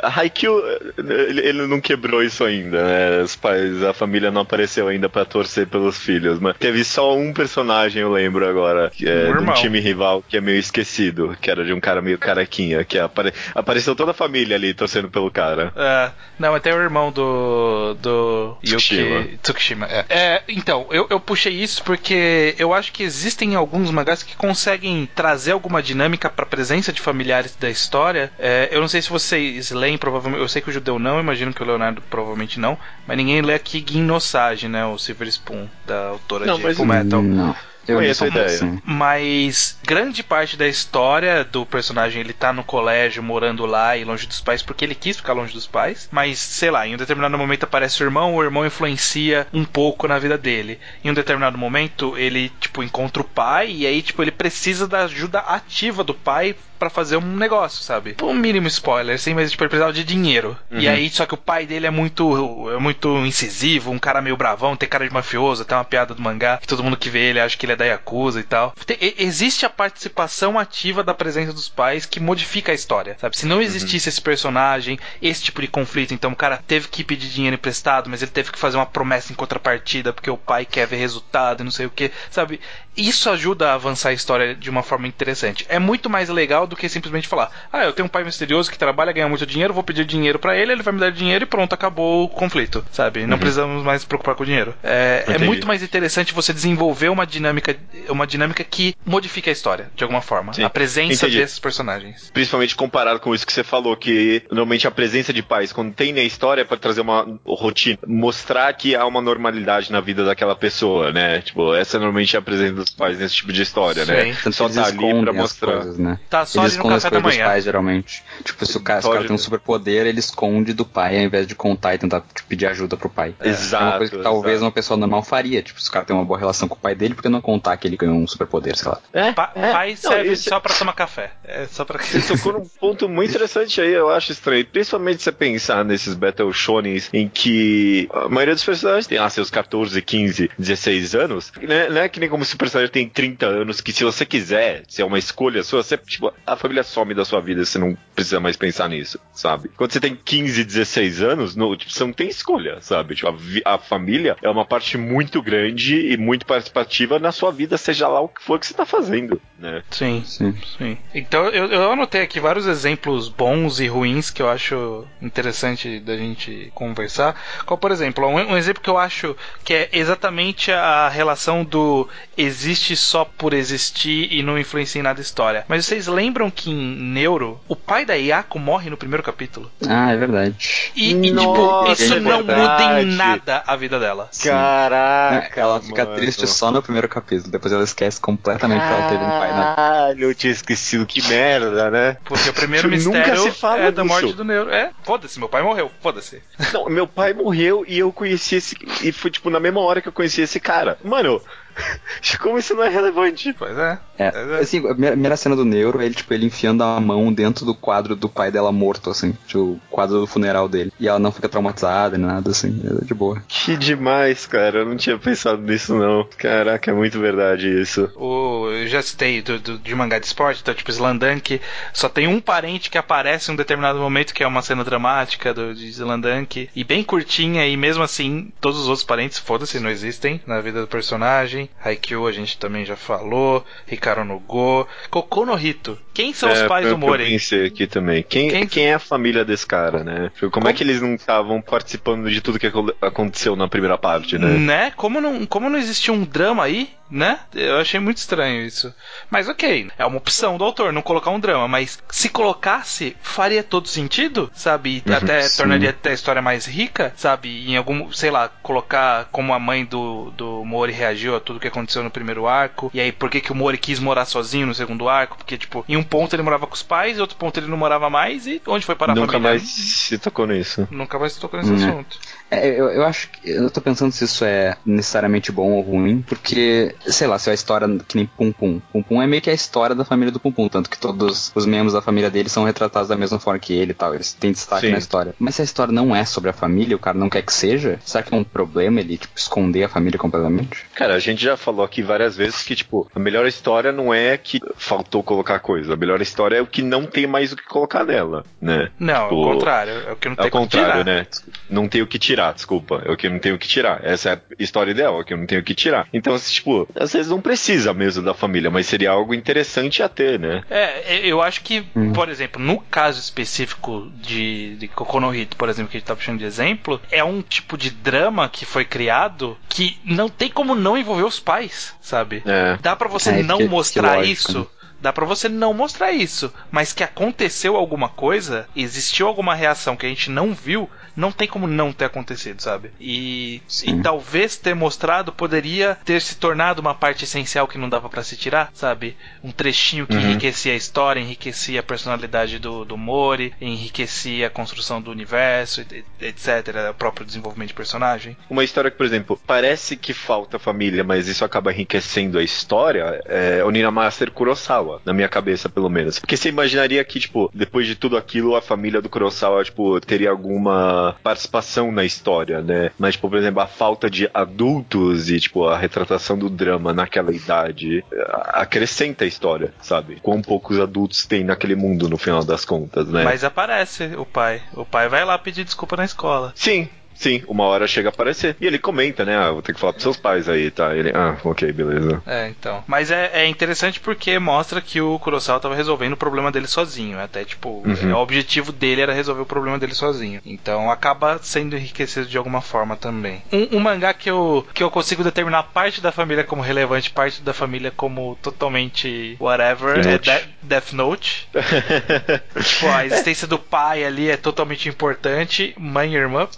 [0.03, 0.63] A Haikyuu,
[0.99, 3.23] ele, ele não quebrou isso ainda, né?
[3.23, 7.33] Os pais, a família não apareceu ainda pra torcer pelos filhos, mas teve só um
[7.33, 11.37] personagem, eu lembro agora, que é Um de um time rival que é meio esquecido,
[11.41, 15.09] que era de um cara meio carequinha, que apare- apareceu toda a família ali torcendo
[15.09, 15.73] pelo cara.
[15.77, 17.95] É, não, tem o irmão do.
[18.01, 18.57] do.
[18.63, 19.17] Tsukishima.
[19.21, 19.87] Yuki Tsukishima.
[19.87, 20.05] É.
[20.09, 25.09] É, então, eu, eu puxei isso porque eu acho que existem alguns mangás que conseguem
[25.15, 28.31] trazer alguma dinâmica pra presença de familiares da história.
[28.39, 30.41] É, eu não sei se vocês leem, provavelmente.
[30.43, 32.79] Eu sei que o judeu não, imagino que o Leonardo provavelmente não.
[33.07, 34.85] Mas ninguém lê aqui Gin no Sage, né?
[34.87, 37.23] O Silver Spoon, da autora Não, de mas- Fullmetal.
[37.23, 37.55] Não.
[37.89, 38.83] Eu Conheço a ideia.
[38.85, 44.27] Mas grande parte da história do personagem ele tá no colégio, morando lá e longe
[44.27, 46.09] dos pais, porque ele quis ficar longe dos pais.
[46.13, 50.07] Mas, sei lá, em um determinado momento aparece o irmão, o irmão influencia um pouco
[50.07, 50.79] na vida dele.
[51.03, 55.05] Em um determinado momento, ele, tipo, encontra o pai e aí, tipo, ele precisa da
[55.05, 58.15] ajuda ativa do pai pra fazer um negócio, sabe?
[58.23, 60.57] Um mínimo spoiler, assim, mas tipo, ele precisava de dinheiro.
[60.71, 64.37] E aí, só que o pai dele é muito é muito incisivo, um cara meio
[64.37, 67.31] bravão, tem cara de mafioso, tem uma piada do mangá, que todo mundo que vê
[67.31, 68.75] ele acha que ele é da Yakuza e tal.
[69.17, 73.39] Existe a participação ativa da presença dos pais que modifica a história, sabe?
[73.39, 77.29] Se não existisse esse personagem, esse tipo de conflito, então o cara teve que pedir
[77.29, 80.87] dinheiro emprestado, mas ele teve que fazer uma promessa em contrapartida porque o pai quer
[80.87, 82.61] ver resultado e não sei o que, sabe?
[82.99, 85.65] Isso ajuda a avançar a história de uma forma interessante.
[85.69, 88.77] É muito mais legal do que simplesmente falar: ah, eu tenho um pai misterioso que
[88.77, 91.47] trabalha, ganha muito dinheiro, vou pedir dinheiro pra ele, ele vai me dar dinheiro e
[91.47, 93.25] pronto, acabou o conflito, sabe?
[93.25, 94.75] Não precisamos mais se preocupar com o dinheiro.
[94.83, 97.77] É, é muito mais interessante você desenvolver uma dinâmica,
[98.09, 100.53] uma dinâmica que modifique a história, de alguma forma.
[100.53, 100.65] Sim.
[100.65, 101.39] A presença Entendi.
[101.41, 102.31] desses personagens.
[102.33, 106.13] Principalmente comparado com isso que você falou, que normalmente a presença de pais, quando tem
[106.13, 110.57] na história, é pra trazer uma rotina, mostrar que há uma normalidade na vida daquela
[110.57, 111.41] pessoa, né?
[111.43, 114.25] Tipo, essa é normalmente a presença dos pais nesse tipo de história, né?
[114.33, 114.37] Sim.
[114.45, 115.73] Tanto Só tá ali pra escondem as mostrar.
[115.73, 116.19] coisas, né?
[116.29, 117.51] Tá só eles ali no escondem as café da coisas dos manhã.
[117.53, 118.25] pais, geralmente.
[118.45, 121.23] Tipo, se o cara, se o cara tem um superpoder, ele esconde do pai ao
[121.25, 123.35] invés de contar e tentar tipo, pedir ajuda pro pai.
[123.43, 124.65] Exato, É uma coisa que talvez exato.
[124.65, 125.63] uma pessoa normal faria.
[125.63, 127.41] Tipo, se o cara tem uma boa relação com o pai dele, por que não
[127.41, 128.99] contar que ele ganhou um superpoder, sei lá?
[129.13, 129.73] É, Pa é.
[129.73, 131.33] pai Não, serve isso- só pra tomar café.
[131.45, 134.65] É só pra Você tocou num ponto muito interessante aí, eu acho estranho.
[134.67, 139.29] Principalmente se você pensar nesses Battle Shonens em que a maioria dos personagens tem lá
[139.31, 141.53] seus 14, 15, 16 anos.
[141.61, 141.89] Né?
[141.89, 144.83] Não é que nem como se o personagem tem 30 anos, que se você quiser,
[144.89, 147.97] se é uma escolha sua, você, tipo, a família some da sua vida, você não
[148.15, 149.71] precisa mais pensar nisso, sabe?
[149.77, 153.15] Quando você tem 15, 16 anos, no, tipo, você não tem escolha, sabe?
[153.15, 153.29] Tipo,
[153.65, 158.09] a, a família é uma parte muito grande e muito participativa na sua vida, seja
[158.09, 159.83] lá o que for que você tá fazendo, né?
[159.91, 160.23] Sim.
[160.25, 160.55] Sim.
[160.77, 160.99] Sim.
[161.15, 166.17] Então eu, eu anotei aqui vários exemplos bons e ruins que eu acho interessante da
[166.17, 167.35] gente conversar.
[167.65, 172.09] Qual, por exemplo, um, um exemplo que eu acho que é exatamente a relação do
[172.37, 175.65] existe só por existir e não influencia em nada a história.
[175.69, 179.71] Mas vocês lembram que em Neuro, o pai da Yako morre no primeiro capítulo?
[179.87, 180.57] Ah, é verdade.
[180.95, 184.31] E, e, tipo, Nossa, isso é não muda em nada a vida dela.
[184.43, 185.61] Caraca!
[185.61, 186.17] ela fica mano.
[186.17, 189.75] triste só no primeiro capítulo, depois ela esquece completamente que ela teve um pai na.
[189.75, 192.17] Caralho, eu tinha esquecido, que merda, né?
[192.25, 194.71] Porque o primeiro Nunca mistério se fala é da morte do Neuro.
[194.71, 196.43] É, foda-se, meu pai morreu, foda-se.
[196.73, 198.77] Não, meu pai morreu e eu conheci esse.
[199.03, 200.99] E foi tipo na mesma hora que eu conheci esse cara.
[201.05, 201.41] Mano,
[202.41, 203.55] como isso não é relevante?
[203.59, 203.99] Pois é.
[204.19, 204.29] É,
[204.61, 207.75] assim, a primeira- primeira cena do Neuro, ele, tipo, ele enfiando a mão dentro do
[207.75, 210.93] quadro do pai dela morto, assim, tipo, o quadro do funeral dele.
[210.99, 213.43] E ela não fica traumatizada nem nada, assim, é de boa.
[213.47, 214.81] Que demais, cara.
[214.81, 216.27] Eu não tinha pensado nisso, não.
[216.37, 218.11] Caraca, é muito verdade isso.
[218.17, 221.61] O, eu já citei do, do- de mangá de esporte, então, tipo, Slandank,
[221.93, 225.55] só tem um parente que aparece em um determinado momento, que é uma cena dramática
[225.55, 229.91] do, de Slandank, e bem curtinha, e mesmo assim, todos os outros parentes, foda-se, não
[229.91, 231.68] existem na vida do personagem.
[231.83, 235.97] Haikyuu a gente também já falou, Hikaru no Go, Kokou no Hito.
[236.13, 237.25] Quem são os É, pais foi do que Eu Mori?
[237.27, 238.23] pensei aqui também.
[238.23, 240.31] Quem, Quem- quem, é a família desse cara, né?
[240.35, 243.97] Tipo, Como, é que eles não estavam participando de tudo que acon- aconteceu na primeira
[243.97, 244.49] parte, né?
[244.49, 244.91] Né?
[244.97, 246.91] Como não, como não existia um drama aí?
[247.11, 247.39] Né?
[247.55, 248.95] Eu achei muito estranho isso.
[249.31, 253.63] Mas ok, é uma opção do autor não colocar um drama, mas se colocasse, faria
[253.63, 255.03] todo sentido, sabe?
[255.07, 255.57] E Uhum, até sim.
[255.57, 257.71] tornaria até a história mais rica, sabe?
[257.71, 261.69] Em algum, sei lá, colocar como a mãe do, do Mori reagiu a tudo que
[261.69, 264.75] aconteceu no primeiro arco, e aí por que, que o Mori quis morar sozinho no
[264.75, 267.59] segundo arco, porque, tipo, em um ponto ele morava com os pais, em outro ponto
[267.59, 269.51] ele não morava mais, e onde foi parar a Nunca família?
[269.51, 270.87] mais se tocou nisso.
[270.91, 271.77] Nunca mais se tocou nesse Né.
[271.77, 272.19] assunto.
[272.51, 273.51] É, eu, eu acho que.
[273.51, 277.53] Eu tô pensando se isso é necessariamente bom ou ruim, porque, sei lá, se é
[277.53, 278.81] a história que nem Pum Pum.
[278.93, 281.53] Pum Pum é meio que a história da família do Pum Pum, tanto que todos
[281.55, 284.15] os membros da família dele são retratados da mesma forma que ele e tal.
[284.15, 284.93] Eles têm destaque Sim.
[284.93, 285.35] na história.
[285.39, 287.99] Mas se a história não é sobre a família, o cara não quer que seja,
[288.05, 290.87] será que é um problema ele, tipo, esconder a família completamente?
[290.95, 294.37] Cara, a gente já falou aqui várias vezes que, tipo, a melhor história não é
[294.39, 295.93] que faltou colocar coisa.
[295.93, 298.91] A melhor história é o que não tem mais o que colocar nela, né?
[298.99, 301.05] Não, Tipo, ao contrário, é o que não É tem o como contrário, tirar.
[301.05, 301.27] né?
[301.69, 303.03] Não tem o que tirar, desculpa.
[303.05, 304.01] É o que não tem o que tirar.
[304.05, 306.07] Essa é a história ideal, é o que eu não tenho o que tirar.
[306.13, 310.09] Então, assim, tipo, às vezes não precisa mesmo da família, mas seria algo interessante a
[310.09, 310.63] ter, né?
[310.71, 312.13] É, eu acho que, Hum.
[312.13, 316.15] por exemplo, no caso específico de, de Kokono Hito, por exemplo, que a gente tá
[316.17, 320.75] puxando de exemplo, é um tipo de drama que foi criado que não tem como
[320.75, 322.43] não envolver os pais, sabe?
[322.47, 322.79] É.
[322.83, 324.59] Dá pra você É, não que- que mostrar lógico, isso.
[324.61, 324.67] né?
[325.01, 330.05] Dá pra você não mostrar isso, mas que aconteceu alguma coisa, existiu alguma reação que
[330.05, 332.91] a gente não viu, não tem como não ter acontecido, sabe?
[333.01, 338.09] E, e talvez ter mostrado poderia ter se tornado uma parte essencial que não dava
[338.09, 339.17] pra se tirar, sabe?
[339.43, 340.21] Um trechinho que Uhum.
[340.23, 345.85] enriquecia a história, enriquecia a personalidade do, do Mori, enriquecia a construção do universo,
[346.21, 346.91] etc.
[346.91, 348.37] O próprio desenvolvimento de personagem.
[348.49, 353.21] Uma história que, por exemplo, parece que falta família, mas isso acaba enriquecendo a história,
[353.27, 356.19] é Onina Master Kurosawa, na minha cabeça, pelo menos.
[356.19, 360.31] Porque você imaginaria que, tipo, depois de tudo aquilo, a família do Kurosawa, tipo, teria
[360.31, 362.91] alguma participação na história, né?
[362.99, 367.33] Mas, tipo, por exemplo, a falta de adultos e, tipo, a retratação do drama naquela
[367.33, 370.19] idade a- acrescenta a história, sabe?
[370.23, 373.25] Quão poucos adultos tem naquele mundo, no final das contas, né?
[373.25, 374.63] Mas aparece o pai.
[374.75, 376.53] O pai vai lá pedir desculpa na escola.
[376.55, 378.57] Sim, sim, uma hora chega a aparecer.
[378.61, 379.37] E ele comenta, né?
[379.37, 380.95] Ah, vou ter que falar pros seus pais aí, tá?
[380.95, 382.23] Ele, ah, ok, beleza.
[382.27, 382.83] É, então.
[382.87, 387.19] Mas é, é interessante porque mostra que o Kurosawa tava resolvendo o problema dele sozinho.
[387.21, 388.11] Até, tipo, Uhum.
[388.11, 390.41] é, o objetivo dele era resolver o problema dele sozinho.
[390.45, 393.43] Então acaba sendo enriquecido de alguma forma também.
[393.53, 397.43] Um, um mangá que eu, que eu consigo determinar parte da família como relevante, parte
[397.43, 400.31] da família como totalmente whatever, é Note.
[400.31, 401.49] De- Death Note.
[402.65, 405.75] tipo, a existência do pai ali é totalmente importante.
[405.79, 406.49] Mãe e irmã,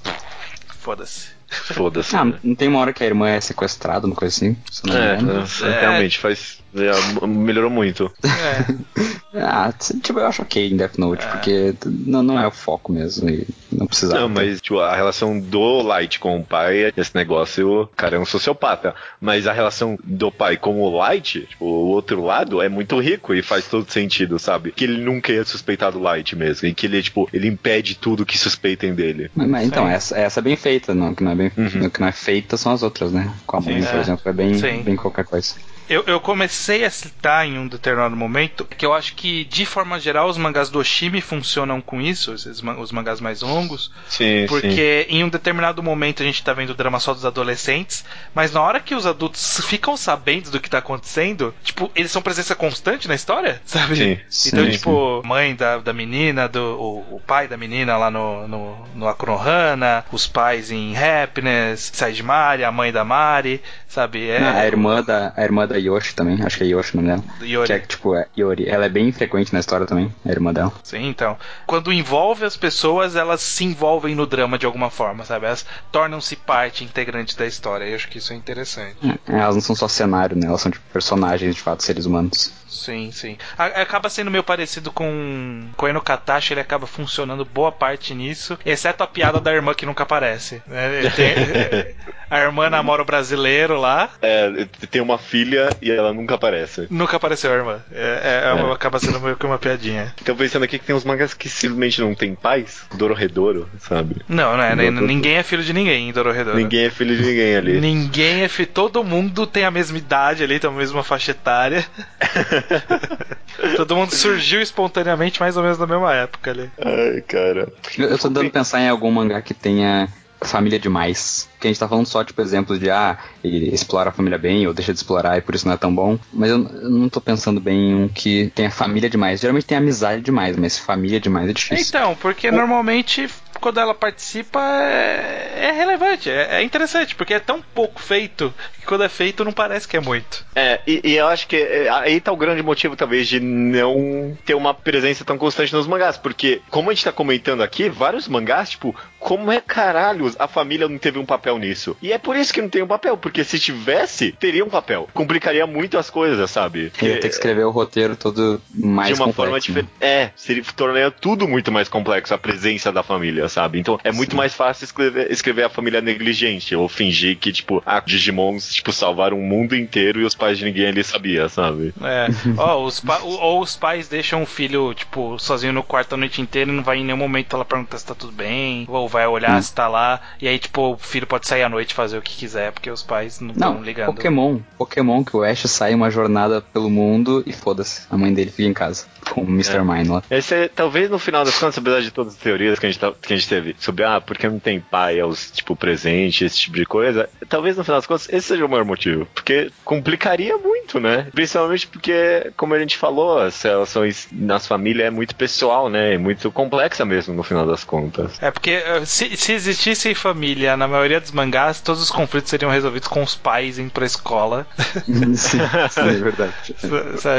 [0.81, 1.40] foda-se.
[1.51, 2.15] Foda-se.
[2.15, 2.35] Ah, né?
[2.43, 4.57] não tem uma hora que a irmã é sequestrada, uma coisa assim?
[4.89, 5.45] É, engano.
[5.63, 6.59] é, realmente faz.
[6.75, 8.11] é, melhorou muito.
[8.25, 9.01] É.
[9.33, 13.31] Ah, tipo, eu acho ok em Death Note, porque não, não é o foco mesmo
[13.31, 14.21] e não precisava.
[14.21, 14.35] Não, ter.
[14.35, 18.25] mas tipo, a relação do Light com o pai, esse negócio, o cara é um
[18.25, 18.93] sociopata.
[19.21, 23.33] Mas a relação do pai com o Light, tipo, o outro lado, é muito rico
[23.33, 24.73] e faz todo sentido, sabe?
[24.73, 26.67] Que ele nunca ia suspeitar do Light mesmo.
[26.67, 29.31] E que ele, tipo, ele impede tudo que suspeitem dele.
[29.35, 31.87] Mas, mas então, essa, essa é bem feita, não, que não é bem Uhum.
[31.87, 33.33] o que não é feita são as outras, né?
[33.47, 34.01] Com a mãe, Sim, por é.
[34.01, 34.83] exemplo, é bem, Sim.
[34.83, 35.55] bem qualquer coisa.
[35.89, 39.99] Eu, eu comecei a citar em um determinado momento que eu acho que, de forma
[39.99, 45.05] geral, os mangás do Oshimi funcionam com isso, esses, os mangás mais longos, Sim, porque
[45.11, 48.63] em um determinado momento a gente tá vendo o drama só dos adolescentes, mas na
[48.63, 53.09] hora que os adultos ficam sabendo do que tá acontecendo, tipo, eles são presença constante
[53.09, 53.97] na história, sabe?
[53.97, 54.13] Sim.
[54.47, 58.47] Então, Sim, tipo, mãe da, da menina, do, o, o pai da menina lá no,
[58.47, 60.93] no, no Akunohana, os pais em
[61.31, 64.29] Happiness, Side Mari, a mãe da Mari, sabe?
[64.29, 67.01] É, Ah, a irmã da a irmã da Yoshi também, acho que é Yoshi o
[67.01, 67.25] nome dela.
[67.43, 67.67] Yori.
[67.67, 68.69] Que é tipo, é Yori.
[68.69, 70.73] Ela é bem frequente na história também, a irmã dela.
[70.83, 71.37] Sim, então.
[71.67, 75.47] Quando envolve as pessoas, elas se envolvem no drama de alguma forma, sabe?
[75.47, 77.85] Elas tornam-se parte integrante da história.
[77.85, 78.97] Eu acho que isso é interessante.
[79.29, 80.47] É, Elas não são só cenário, né?
[80.47, 82.53] Elas são tipo personagens de fato, seres humanos.
[82.69, 83.37] Sim, sim.
[83.59, 89.07] Acaba sendo meio parecido com Eno Katashi, ele acaba funcionando boa parte nisso, exceto a
[89.09, 90.63] piada da irmã que nunca aparece.
[90.69, 91.03] né?
[92.31, 96.87] A irmã namora o brasileiro lá, É, tem uma filha e ela nunca aparece.
[96.89, 97.81] nunca apareceu a irmã.
[97.91, 98.73] É, é- É.
[98.73, 100.15] Acaba sendo meio que uma piadinha.
[100.23, 104.15] Então pensando aqui que tem uns mangás que simplesmente não tem pais, Dororedoro, sabe?
[104.29, 104.91] Não, não é, né?
[104.93, 106.57] Ninguém é filho de ninguém em Dororedoro.
[106.57, 107.81] Ninguém é filho de ninguém ali.
[107.81, 108.65] Ninguém é fi...
[108.65, 111.85] Todo mundo tem a mesma idade ali, tem a mesma faixa etária.
[113.77, 116.71] Todo mundo surgiu espontaneamente mais ou menos na mesma época ali.
[116.81, 117.69] Ai, cara.
[117.99, 120.09] Eu, eu tô tentando pensar em algum mangá que tenha
[120.43, 121.49] família demais.
[121.53, 124.67] Porque a gente tá falando só, tipo, exemplos de, ah, ele explora a família bem
[124.67, 126.19] ou deixa de explorar e por isso não é tão bom.
[126.33, 129.41] Mas eu, eu não tô pensando bem em um que tenha família demais.
[129.41, 131.87] Geralmente tem amizade demais, mas família demais é difícil.
[131.89, 133.29] Então, porque normalmente
[133.61, 138.87] quando ela participa é, é relevante, é, é interessante, porque é tão pouco feito que
[138.87, 140.45] quando é feito não parece que é muito.
[140.55, 144.37] É, e, e eu acho que é, aí tá o grande motivo, talvez, de não
[144.45, 146.17] ter uma presença tão constante nos mangás.
[146.17, 150.89] Porque, como a gente tá comentando aqui, vários mangás, tipo, como é caralho a família
[150.89, 151.97] não teve um papel nisso?
[152.01, 155.09] E é por isso que não tem um papel, porque se tivesse, teria um papel.
[155.13, 156.91] Complicaria muito as coisas, sabe?
[157.01, 159.61] Ele ia ter que escrever o roteiro todo mais de uma complexo, forma né?
[159.61, 159.89] diferente.
[160.01, 163.79] É, seria tornaria tudo muito mais complexo a presença da família, sabe?
[163.79, 168.01] Então é muito mais fácil escrever, escrever a família negligente ou fingir que, tipo, a
[168.01, 171.93] Digimons, tipo, salvaram o mundo inteiro e os pais de ninguém ali sabia, sabe?
[172.03, 172.29] É.
[172.57, 176.71] Ó, os ou os pais deixam o filho, tipo, sozinho no quarto a noite inteira
[176.71, 179.59] e não vai em nenhum momento lá perguntar se tá tudo bem, ou vai olhar
[179.59, 179.63] Hum.
[179.63, 182.23] se tá lá, e aí, tipo, o filho pode sair à noite e fazer o
[182.23, 184.07] que quiser, porque os pais não estão Não, ligando.
[184.07, 184.59] Pokémon.
[184.79, 188.03] Pokémon que o Ash sai uma jornada pelo mundo e foda-se.
[188.11, 189.05] A mãe dele fica em casa.
[189.31, 189.77] Com o Mr.
[189.77, 189.83] É.
[189.83, 190.23] Mine lá.
[190.31, 192.99] Esse é, talvez no final das contas, apesar de todas as teorias que a gente,
[192.99, 196.57] tá- que a gente teve sobre, ah, porque não tem pai aos, tipo, presente, esse
[196.59, 199.27] tipo de coisa, talvez no final das contas esse seja o maior motivo.
[199.35, 201.27] Porque complicaria muito, né?
[201.33, 206.15] Principalmente porque, como a gente falou, as relações nas famílias é muito pessoal, né?
[206.15, 208.43] É muito complexa mesmo no final das contas.
[208.43, 212.71] É porque eh, se, se existisse família na maioria dos mangás, todos os conflitos seriam
[212.71, 214.67] resolvidos com os pais indo pra escola.
[215.07, 216.55] sim, sim, é verdade.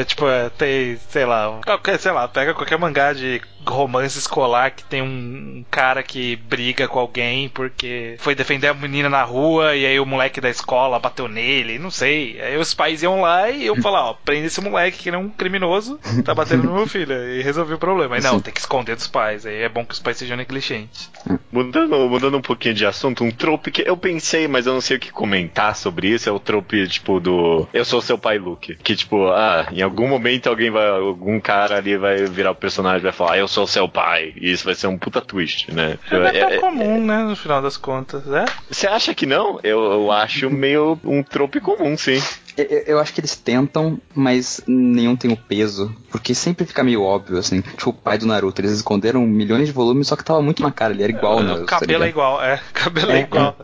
[0.05, 4.83] Tipo, é, tem, sei lá, qualquer, sei lá, pega qualquer mangá de romance escolar que
[4.83, 9.85] tem um cara que briga com alguém porque foi defender a menina na rua e
[9.85, 12.41] aí o moleque da escola bateu nele, não sei.
[12.41, 15.19] Aí os pais iam lá e iam falar, ó, prende esse moleque que ele é
[15.19, 17.13] um criminoso, tá batendo no meu filho.
[17.13, 18.15] E resolveu o problema.
[18.15, 19.45] Aí não, tem que esconder dos pais.
[19.45, 21.11] Aí é bom que os pais sejam negligentes.
[21.51, 24.97] Mudando, mudando um pouquinho de assunto, um trope que eu pensei, mas eu não sei
[24.97, 28.75] o que comentar sobre isso, é o trope, tipo, do Eu sou seu pai, Luke.
[28.75, 32.99] Que, tipo, ah, em algum momento alguém vai, algum cara ali vai virar o personagem
[32.99, 34.33] e vai falar, ah, eu sou seu pai.
[34.35, 35.97] E isso vai ser um puta twist, né?
[36.09, 38.45] É É- é- comum, né, no final das contas, né?
[38.69, 39.59] Você acha que não?
[39.63, 42.21] Eu, eu acho meio um trope comum, sim.
[42.57, 45.93] Eu, eu- acho que eles tentam, mas nenhum tem o peso.
[46.11, 47.61] Porque sempre fica meio óbvio, assim.
[47.61, 50.71] Tipo, o pai do Naruto, eles esconderam milhões de volumes, só que tava muito na
[50.71, 51.53] cara, ele era igual, né?
[51.53, 52.59] o cabelo é igual, é.
[52.73, 53.55] Cabelo é, É, igual.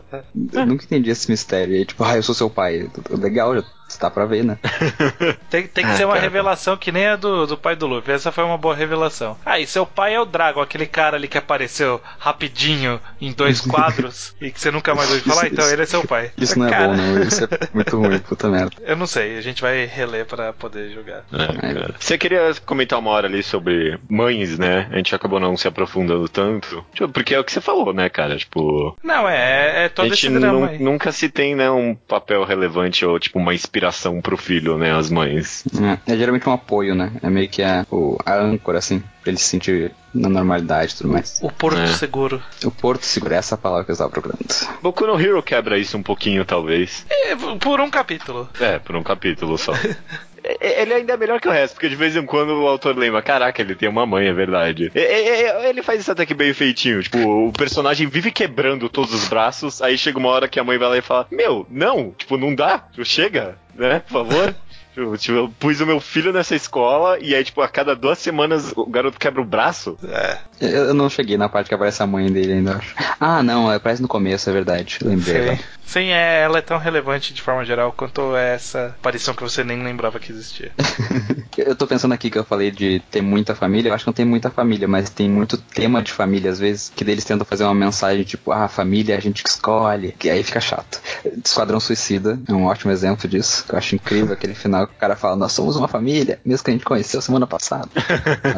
[0.52, 1.74] Eu nunca entendi esse mistério.
[1.74, 2.88] E aí, tipo, ah, eu sou seu pai.
[3.10, 3.62] Legal, já
[3.98, 4.58] tá pra ver, né?
[5.50, 6.22] Tem, tem que Ah, ser uma cara.
[6.24, 8.12] revelação que nem a do, do pai do Luffy.
[8.12, 9.36] Essa foi uma boa revelação.
[9.44, 13.60] Ah, e seu pai é o Dragon, aquele cara ali que apareceu rapidinho em dois
[13.66, 16.30] quadros e que você nunca mais ouviu falar, Isso- então isso- ele é seu pai.
[16.36, 17.22] Isso não é Cara, bom, não.
[17.22, 18.70] Isso é muito ruim, puta merda.
[18.82, 21.24] Eu não sei, a gente vai reler pra poder jogar.
[21.32, 21.92] É.
[21.98, 24.88] Você queria comentar uma hora ali sobre mães, né?
[24.92, 26.84] A gente acabou não se aprofundando tanto.
[26.92, 28.36] Tipo, porque é o que você falou, né, cara?
[28.36, 30.78] Tipo, Não, é, é a todo gente esse drama aí.
[30.78, 33.87] nunca se tem, né, um papel relevante ou, tipo, uma inspiração
[34.22, 35.64] pro filho, né, as mães.
[36.06, 37.12] É, é geralmente um apoio, né?
[37.22, 40.96] É meio que a, o, a âncora, assim, pra ele se sentir na normalidade e
[40.96, 41.38] tudo mais.
[41.42, 41.86] O Porto É.
[41.88, 42.42] Seguro.
[42.64, 44.38] O Porto Seguro, essa é a palavra que eu estava procurando.
[44.82, 47.04] Boku no Hero quebra isso um pouquinho, talvez.
[47.10, 48.48] É, por um capítulo.
[48.60, 49.72] É, por um capítulo só.
[50.60, 52.96] É, Ele ainda é melhor que o resto, porque de vez em quando o autor
[52.96, 54.90] lembra, caraca, ele tem uma mãe, é verdade.
[54.94, 57.02] Ele faz isso até que bem feitinho.
[57.02, 60.78] Tipo, o personagem vive quebrando todos os braços, aí chega uma hora que a mãe
[60.78, 64.54] vai lá e fala, meu, não, tipo, não dá, Tipo, chega, né, por favor.
[64.98, 68.18] Tipo, tipo, eu pus o meu filho nessa escola e aí, tipo, a cada duas
[68.18, 69.96] semanas o garoto quebra o braço.
[70.08, 72.94] É, Eu, eu não cheguei na parte que aparece a mãe dele ainda, acho.
[73.20, 74.98] Ah, não, aparece no começo, é verdade.
[75.02, 75.56] Lembrei.
[75.56, 75.62] sim.
[75.88, 79.82] Sim, é, ela é tão relevante de forma geral quanto essa aparição que você nem
[79.82, 80.70] lembrava que existia.
[81.56, 84.14] Eu tô pensando aqui que eu falei de ter muita família, eu acho que não
[84.14, 87.64] tem muita família, mas tem muito tema de família, às vezes, que eles tentam fazer
[87.64, 91.00] uma mensagem tipo, ah, família é a gente que escolhe, que aí fica chato.
[91.44, 95.16] Esquadrão Suicida é um ótimo exemplo disso, eu acho incrível aquele final que o cara
[95.16, 97.88] fala, nós somos uma família, mesmo que a gente conheceu semana passada.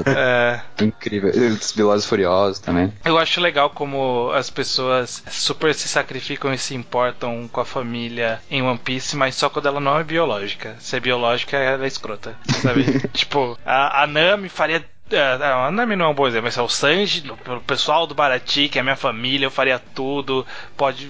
[0.06, 1.30] É, incrível.
[1.34, 2.92] E Os Velozes Furiosos também.
[3.04, 8.40] Eu acho legal como as pessoas super se sacrificam e se importam com a família
[8.50, 10.76] em One Piece, mas só quando ela não é biológica.
[10.80, 12.34] Se é biológica, ela é escrota.
[12.62, 13.08] Sabe?
[13.12, 14.84] tipo, a, a Nami faria.
[15.10, 18.06] é, não, a Nami não é um bom exemplo, mas é o Sanji, o pessoal
[18.06, 21.08] do Barati, que é minha família, eu faria tudo, pode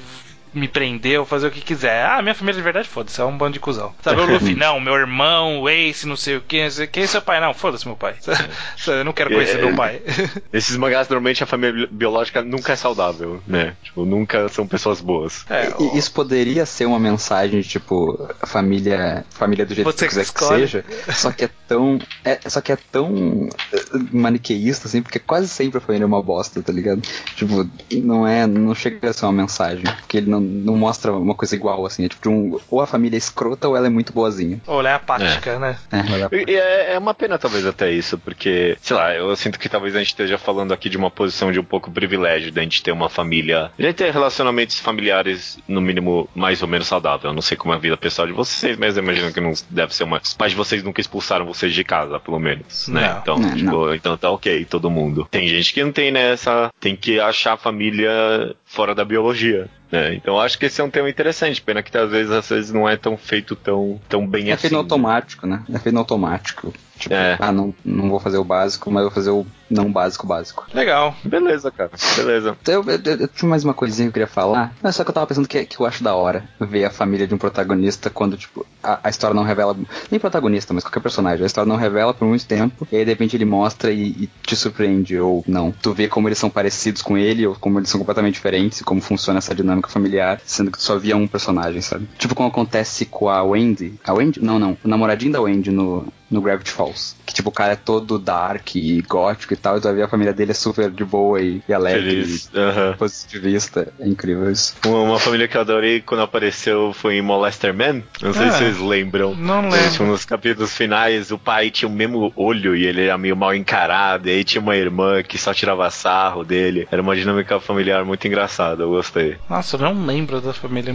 [0.53, 2.05] me prender ou fazer o que quiser.
[2.07, 3.95] Ah, minha família de verdade, foda-se, é um bando de cuzão.
[4.03, 6.89] Sabe, o Luffy, não, meu irmão, o Ace, não sei o que, não sei o
[6.89, 8.15] que, seu pai, não, foda-se meu pai.
[8.87, 9.65] Eu não quero conhecer É.
[9.65, 10.01] meu pai.
[10.53, 13.75] Esses mangás, normalmente, a família biológica nunca é saudável, né?
[13.83, 15.45] Tipo, nunca são pessoas boas.
[15.49, 20.33] É, E- Isso poderia ser uma mensagem, tipo, família, família do jeito Você que quiser
[20.33, 20.85] que seja.
[21.13, 21.99] Só que é tão.
[22.25, 23.81] É, só que é tão eh,
[24.13, 27.03] maniqueísta, assim, porque quase sempre a família é uma bosta, tá ligado?
[27.37, 28.47] Tipo, não é.
[28.47, 29.85] Não chega a ser uma mensagem.
[29.85, 32.05] Porque ele não, não, não mostra uma coisa igual, assim.
[32.05, 34.61] É tipo de um, ou a família é escrota ou ela é muito boazinha.
[34.67, 35.77] Ou ela é apática, né?
[35.93, 39.69] É, E é, é uma pena, talvez, até isso, porque, sei lá, eu sinto que
[39.69, 42.83] talvez a gente esteja falando aqui de uma posição de um pouco privilégio, da gente
[42.83, 43.71] ter uma família.
[43.79, 47.31] A gente ter relacionamentos familiares, no mínimo, mais ou menos saudável.
[47.31, 49.53] Eu não sei como é a vida pessoal de vocês, mas eu imagino que não
[49.69, 50.21] deve ser uma.
[50.23, 53.09] Os pais de vocês nunca expulsaram vocês de casa, pelo menos, né?
[53.09, 53.19] Não.
[53.21, 55.27] Então, Não, tipo, então tá ok, todo mundo.
[55.31, 56.71] Tem gente que não tem nessa.
[56.81, 59.69] Tem que achar a família fora da biologia.
[59.91, 60.15] né?
[60.15, 61.61] então acho que esse é um tema interessante.
[61.61, 64.63] Pena que às vezes, às vezes não é tão feito tão, tão bem É assim.
[64.63, 65.65] feito no automático, né?
[65.73, 66.73] É feito automático.
[67.01, 67.37] Tipo, É.
[67.41, 70.67] ah, não, não vou fazer o básico, mas vou fazer o não básico básico.
[70.75, 71.15] Legal.
[71.25, 71.91] Beleza, cara.
[72.17, 72.57] Beleza.
[72.61, 74.75] Então, eu, eu- eu tinha mais uma coisinha que eu queria falar.
[74.83, 77.27] Não, só que eu tava pensando que, que eu acho da hora ver a família
[77.27, 79.77] de um protagonista quando, tipo, a, a história não revela.
[80.11, 81.43] Nem protagonista, mas qualquer personagem.
[81.43, 82.87] A história não revela por muito tempo.
[82.91, 85.19] E aí, de repente, ele mostra e, e te surpreende.
[85.19, 85.73] Ou não.
[85.73, 88.85] Tu vê como eles são parecidos com ele, ou como eles são completamente diferentes, e
[88.85, 92.09] como funciona essa dinâmica familiar, sendo que tu só via um personagem, sabe?
[92.19, 93.95] Tipo como acontece com a Wendy.
[94.05, 94.43] A Wendy?
[94.45, 94.77] Não, não.
[94.85, 97.15] O namoradinho da Wendy no, no Gravity Falls.
[97.31, 100.03] Que, tipo, o cara é todo dark e gótico e tal, e tu vai ver
[100.03, 102.51] a família dele é super de boa e, e alegre Feliz.
[102.53, 103.93] E positivista.
[104.01, 104.75] É incrível isso.
[104.85, 108.03] Uma, uma família que eu adorei quando apareceu foi em Molester Man.
[108.21, 109.35] Não sei Ah, se vocês lembram.
[109.37, 110.07] não Tipo, lembro.
[110.07, 114.29] nos capítulos finais, o pai tinha o mesmo olho e ele era meio mal encarado.
[114.29, 116.89] E aí tinha uma irmã que só tirava sarro dele.
[116.91, 119.37] Era uma dinâmica familiar muito engraçada, eu gostei.
[119.49, 120.91] Nossa, eu não lembro da família.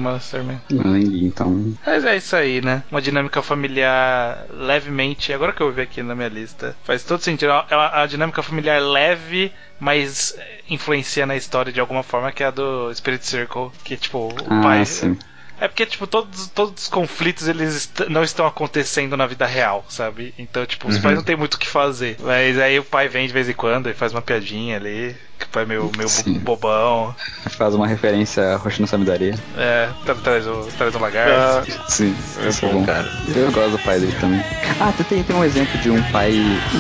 [0.69, 1.73] Eu nem li, então.
[1.85, 2.83] Mas é isso aí, né?
[2.91, 5.31] Uma dinâmica familiar levemente.
[5.31, 7.51] Agora que eu vi aqui na minha lista, faz todo sentido.
[7.51, 10.35] É a dinâmica familiar leve, mas
[10.69, 13.71] influencia na história de alguma forma, que é a do Spirit Circle.
[13.83, 14.85] Que, tipo, o Ah, pai.
[14.85, 15.17] sim.
[15.59, 19.85] É porque, tipo, todos, todos os conflitos eles est- não estão acontecendo na vida real,
[19.87, 20.33] sabe?
[20.37, 21.01] Então, tipo, os Uhum.
[21.01, 22.17] pais não tem muito o que fazer.
[22.19, 25.15] Mas aí o pai vem de vez em quando e faz uma piadinha ali.
[25.37, 26.39] Que é meio, meio Sim.
[26.39, 27.13] bobão.
[27.57, 29.35] Faz uma referência a Roshino Samidaria.
[29.57, 31.71] É, tra- traz o, traz o lagarto.
[31.87, 33.07] Sim, É isso é bom, cara.
[33.33, 34.41] Eu gosto do pai dele também.
[34.79, 36.33] Ah, tem, tem um exemplo de um pai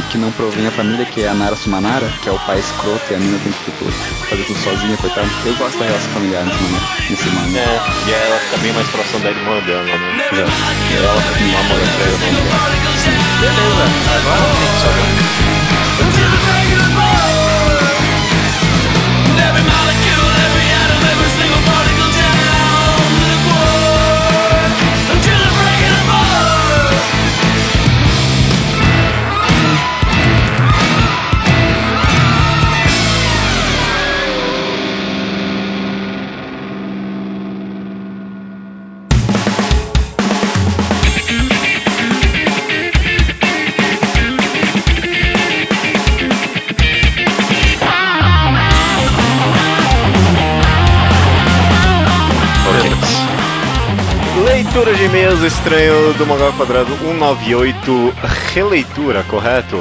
[0.09, 3.11] que não provém a família, que é a Nara Sumanara, que é o pai escroto
[3.11, 3.85] e a mina tem que, tipo,
[4.29, 5.29] fazer tudo sozinha, coitado.
[5.45, 6.45] Eu gosto da relação familiar
[7.09, 7.59] nesse manga.
[7.59, 10.21] É, e ela fica bem mais próxima da irmã dela, né?
[10.33, 10.45] Já.
[10.91, 12.59] E ela continua morando pra irmã dela.
[13.39, 13.85] Beleza,
[14.17, 16.44] agora tem que só
[54.75, 58.13] Leitura de e-mails estranho do Mangá Quadrado 198,
[58.53, 59.79] releitura, correto?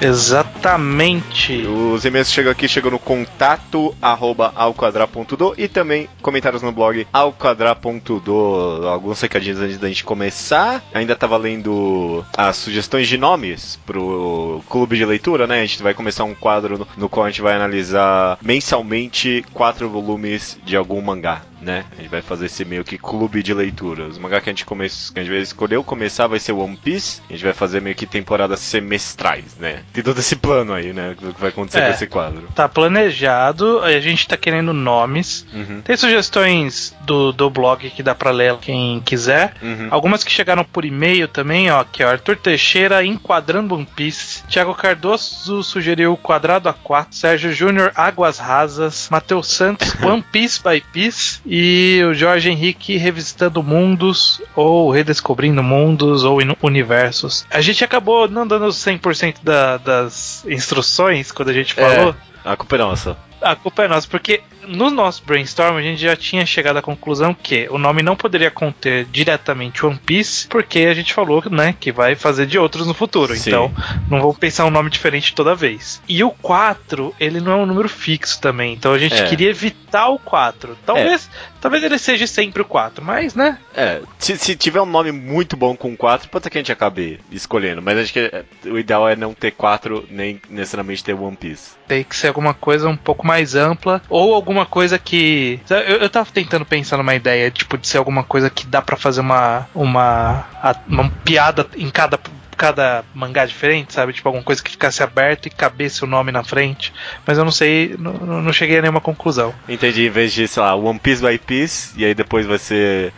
[0.00, 1.66] Exatamente.
[1.66, 8.88] Os e-mails chegam aqui, chegam no contato arroba alquadra.do e também comentários no blog alquadra.do.
[8.88, 10.82] Alguns recadinhos antes da gente começar.
[10.92, 15.60] Ainda tava lendo as sugestões de nomes pro clube de leitura, né?
[15.60, 20.58] A gente vai começar um quadro no, qual a gente vai analisar mensalmente quatro volumes
[20.64, 21.42] de algum mangá.
[21.62, 21.86] Né?
[21.92, 24.06] A gente vai fazer esse meio que clube de leitura.
[24.06, 24.86] Os mangá que a gente, come...
[24.86, 27.22] que a gente vai escolher começar vai ser One Piece.
[27.30, 29.82] A gente vai fazer meio que temporadas semestrais, né?
[29.94, 31.14] Tem todo esse plano aí, né?
[31.18, 31.86] Do que vai acontecer É.
[31.86, 32.48] com esse quadro.
[32.54, 35.46] Tá planejado, a gente tá querendo nomes.
[35.54, 35.80] Uhum.
[35.82, 39.54] Tem sugestões do, do blog que dá pra ler quem quiser.
[39.62, 39.86] Uhum.
[39.90, 44.42] Algumas que chegaram por e-mail também, ó, que é o Arthur Teixeira enquadrando One Piece.
[44.48, 47.06] Thiago Cardoso sugeriu Quadrado A4.
[47.12, 49.08] Sérgio Júnior Águas Rasas.
[49.10, 51.40] Matheus Santos One Piece by Piece.
[51.46, 57.46] E o Jorge Henrique revisitando mundos, ou redescobrindo mundos, ou universos.
[57.50, 62.14] A gente acabou não dando 100% da, das instruções quando a gente falou.
[62.44, 63.16] A culpa é nossa.
[63.44, 67.34] A culpa é nossa, porque no nosso brainstorm a gente já tinha chegado à conclusão
[67.34, 71.92] que o nome não poderia conter diretamente One Piece, porque a gente falou, né, que
[71.92, 73.34] vai fazer de outros no futuro.
[73.36, 73.50] Sim.
[73.50, 73.72] Então,
[74.10, 76.00] não vou pensar um nome diferente toda vez.
[76.08, 79.26] E o 4, ele não é um número fixo também, então a gente É.
[79.26, 80.76] queria evitar o 4.
[80.86, 81.28] Talvez,
[81.60, 83.58] talvez ele seja sempre o 4, mas, né?
[83.74, 86.72] É, se, se tiver um nome muito bom com 4, pode ser que a gente
[86.72, 87.82] acabe escolhendo.
[87.82, 91.72] Mas acho que é, o ideal é não ter 4, nem necessariamente ter One Piece.
[91.86, 95.60] Tem que ser alguma coisa um pouco mais ampla, ou alguma coisa que.
[95.68, 98.96] Eu, eu tava tentando pensar numa ideia, tipo, de ser alguma coisa que dá pra
[98.96, 99.66] fazer uma.
[99.74, 100.44] uma,
[100.88, 102.18] uma piada em cada
[102.54, 104.12] cada mangá diferente, sabe?
[104.12, 106.92] Tipo, alguma coisa que ficasse aberto e cabesse o nome na frente.
[107.26, 109.52] Mas eu não sei, não, não cheguei a nenhuma conclusão.
[109.68, 113.12] Entendi, em vez de, sei lá, One Piece by Piece, e aí depois vai ser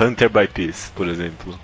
[0.00, 1.58] Hunter by Piece, por exemplo.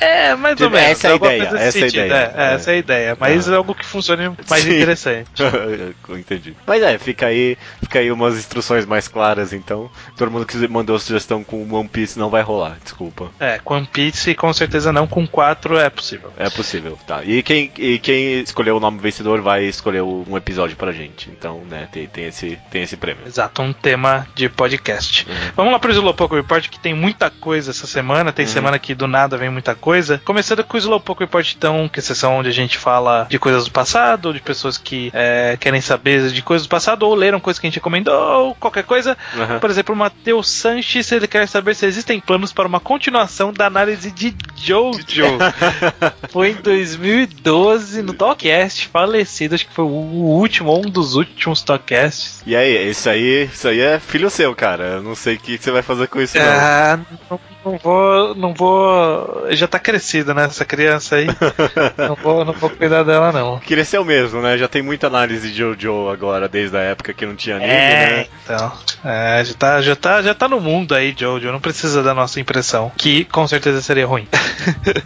[0.00, 1.04] É, mais ou Essa menos.
[1.04, 3.16] é a ideia, essa é a sentido, ideia, É, é, essa é a ideia.
[3.18, 3.52] Mas Ah.
[3.52, 4.70] é algo que funcione mais Sim.
[4.76, 5.28] interessante.
[6.10, 6.56] Entendi.
[6.66, 9.90] Mas é, fica aí, fica aí umas instruções mais claras, então.
[10.16, 13.30] Todo mundo que mandou sugestão com One Piece não vai rolar, desculpa.
[13.40, 16.32] É, com One Piece com certeza não, com 4 é possível.
[16.38, 17.22] É possível, tá.
[17.24, 21.28] E quem, e quem escolher o nome vencedor vai escolher um episódio pra gente.
[21.30, 23.26] Então, né, tem, tem, esse, tem esse prêmio.
[23.26, 25.26] Exato, um tema de podcast.
[25.28, 25.34] Uhum.
[25.56, 28.32] Vamos lá pro Slowpoke Report, que tem muita coisa essa semana.
[28.32, 30.20] Tem semana que do nada vem muita coisa.
[30.22, 33.38] Começando com o Slowpoke Report, então, que é a sessão onde a gente fala de
[33.38, 37.14] coisas do passado, ou de pessoas que é, querem saber de coisas do passado, ou
[37.14, 39.16] leram coisas que a gente recomendou, ou qualquer coisa.
[39.34, 39.58] Aham.
[39.58, 43.66] Por exemplo, o Matheus Sanches, ele quer saber se existem planos para uma continuação da
[43.66, 45.38] análise de Jojo.
[46.30, 51.62] Foi em 2012, no Talkcast, falecido, acho que foi o último, ou um dos últimos
[51.62, 52.42] Talkcasts.
[52.46, 54.84] E aí, isso aí, isso aí é filho seu, cara.
[54.96, 56.44] Eu não sei o que que você vai fazer com isso, não.
[56.44, 57.00] Ah,
[57.30, 59.45] não, não vou, não vou.
[59.50, 60.44] Já tá crescida, né?
[60.44, 61.26] Essa criança aí.
[61.96, 63.58] não, vou, não vou cuidar dela, não.
[63.60, 64.56] Cresceu mesmo, né?
[64.58, 68.10] Já tem muita análise de Jojo agora, desde a época que não tinha anime, É,
[68.10, 68.26] né?
[68.44, 68.72] então.
[69.04, 71.50] É, já tá, já, tá, já tá no mundo aí, Jojo.
[71.52, 72.90] Não precisa da nossa impressão.
[72.96, 74.26] Que com certeza seria ruim.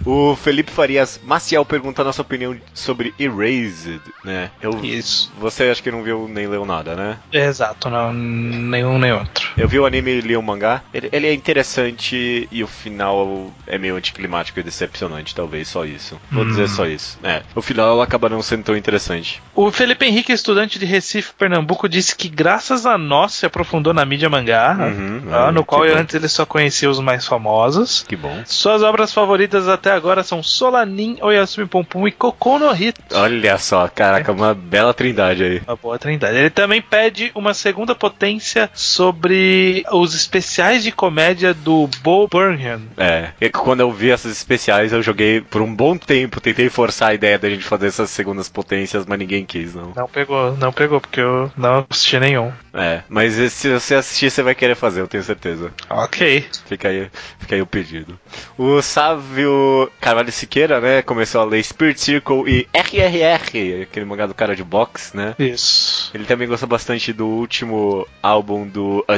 [0.07, 4.51] O Felipe Farias Maciel pergunta a nossa opinião sobre Erased, né?
[4.61, 5.31] Eu, Isso.
[5.39, 7.19] Você acha que não viu nem leu nada, né?
[7.33, 8.13] Exato, não.
[8.13, 9.51] Nenhum nem outro.
[9.57, 10.83] Eu vi o anime e li o mangá.
[10.95, 14.30] Ele, ele é interessante e o final é meio anticlimático
[14.61, 16.19] e decepcionante, talvez, só isso.
[16.31, 16.49] Vou Hum.
[16.49, 17.19] dizer só isso.
[17.23, 19.43] É, o final acaba não sendo tão interessante.
[19.55, 24.05] O Felipe Henrique, estudante de Recife, Pernambuco, disse que graças a nós se aprofundou na
[24.05, 25.95] mídia mangá, Uhum, ah, ah, no qual bom.
[25.97, 28.05] antes ele só conhecia os mais famosos.
[28.09, 28.43] Que bom.
[28.47, 33.01] Suas obras favoritas até agora são Solanin, Oyasumi Pompom e Kokou no Hito.
[33.13, 35.63] Olha só, caraca, uma bela trindade aí.
[35.67, 36.37] Uma boa trindade.
[36.37, 42.81] Ele também pede uma segunda potência sobre os especiais de comédia do Bo Burnham.
[42.97, 47.11] É, e quando eu vi essas especiais, eu joguei por um bom tempo, tentei forçar
[47.11, 49.93] a ideia da gente fazer essas segundas potências, mas ninguém quis, não.
[49.97, 52.53] Não pegou, não pegou, porque eu não assisti nenhum.
[52.73, 55.73] É, mas se você assistir, você vai querer fazer, eu tenho certeza.
[55.89, 56.45] Ok.
[56.67, 58.19] Fica aí, fica aí o pedido.
[58.57, 64.35] O Sávio Carvalho Siqueira, né, começou a ler Spirit Circle e RRR, aquele mangá do
[64.35, 65.35] cara de box, né?
[65.39, 66.11] Isso.
[66.15, 69.15] Ele também gostou bastante do último álbum do A,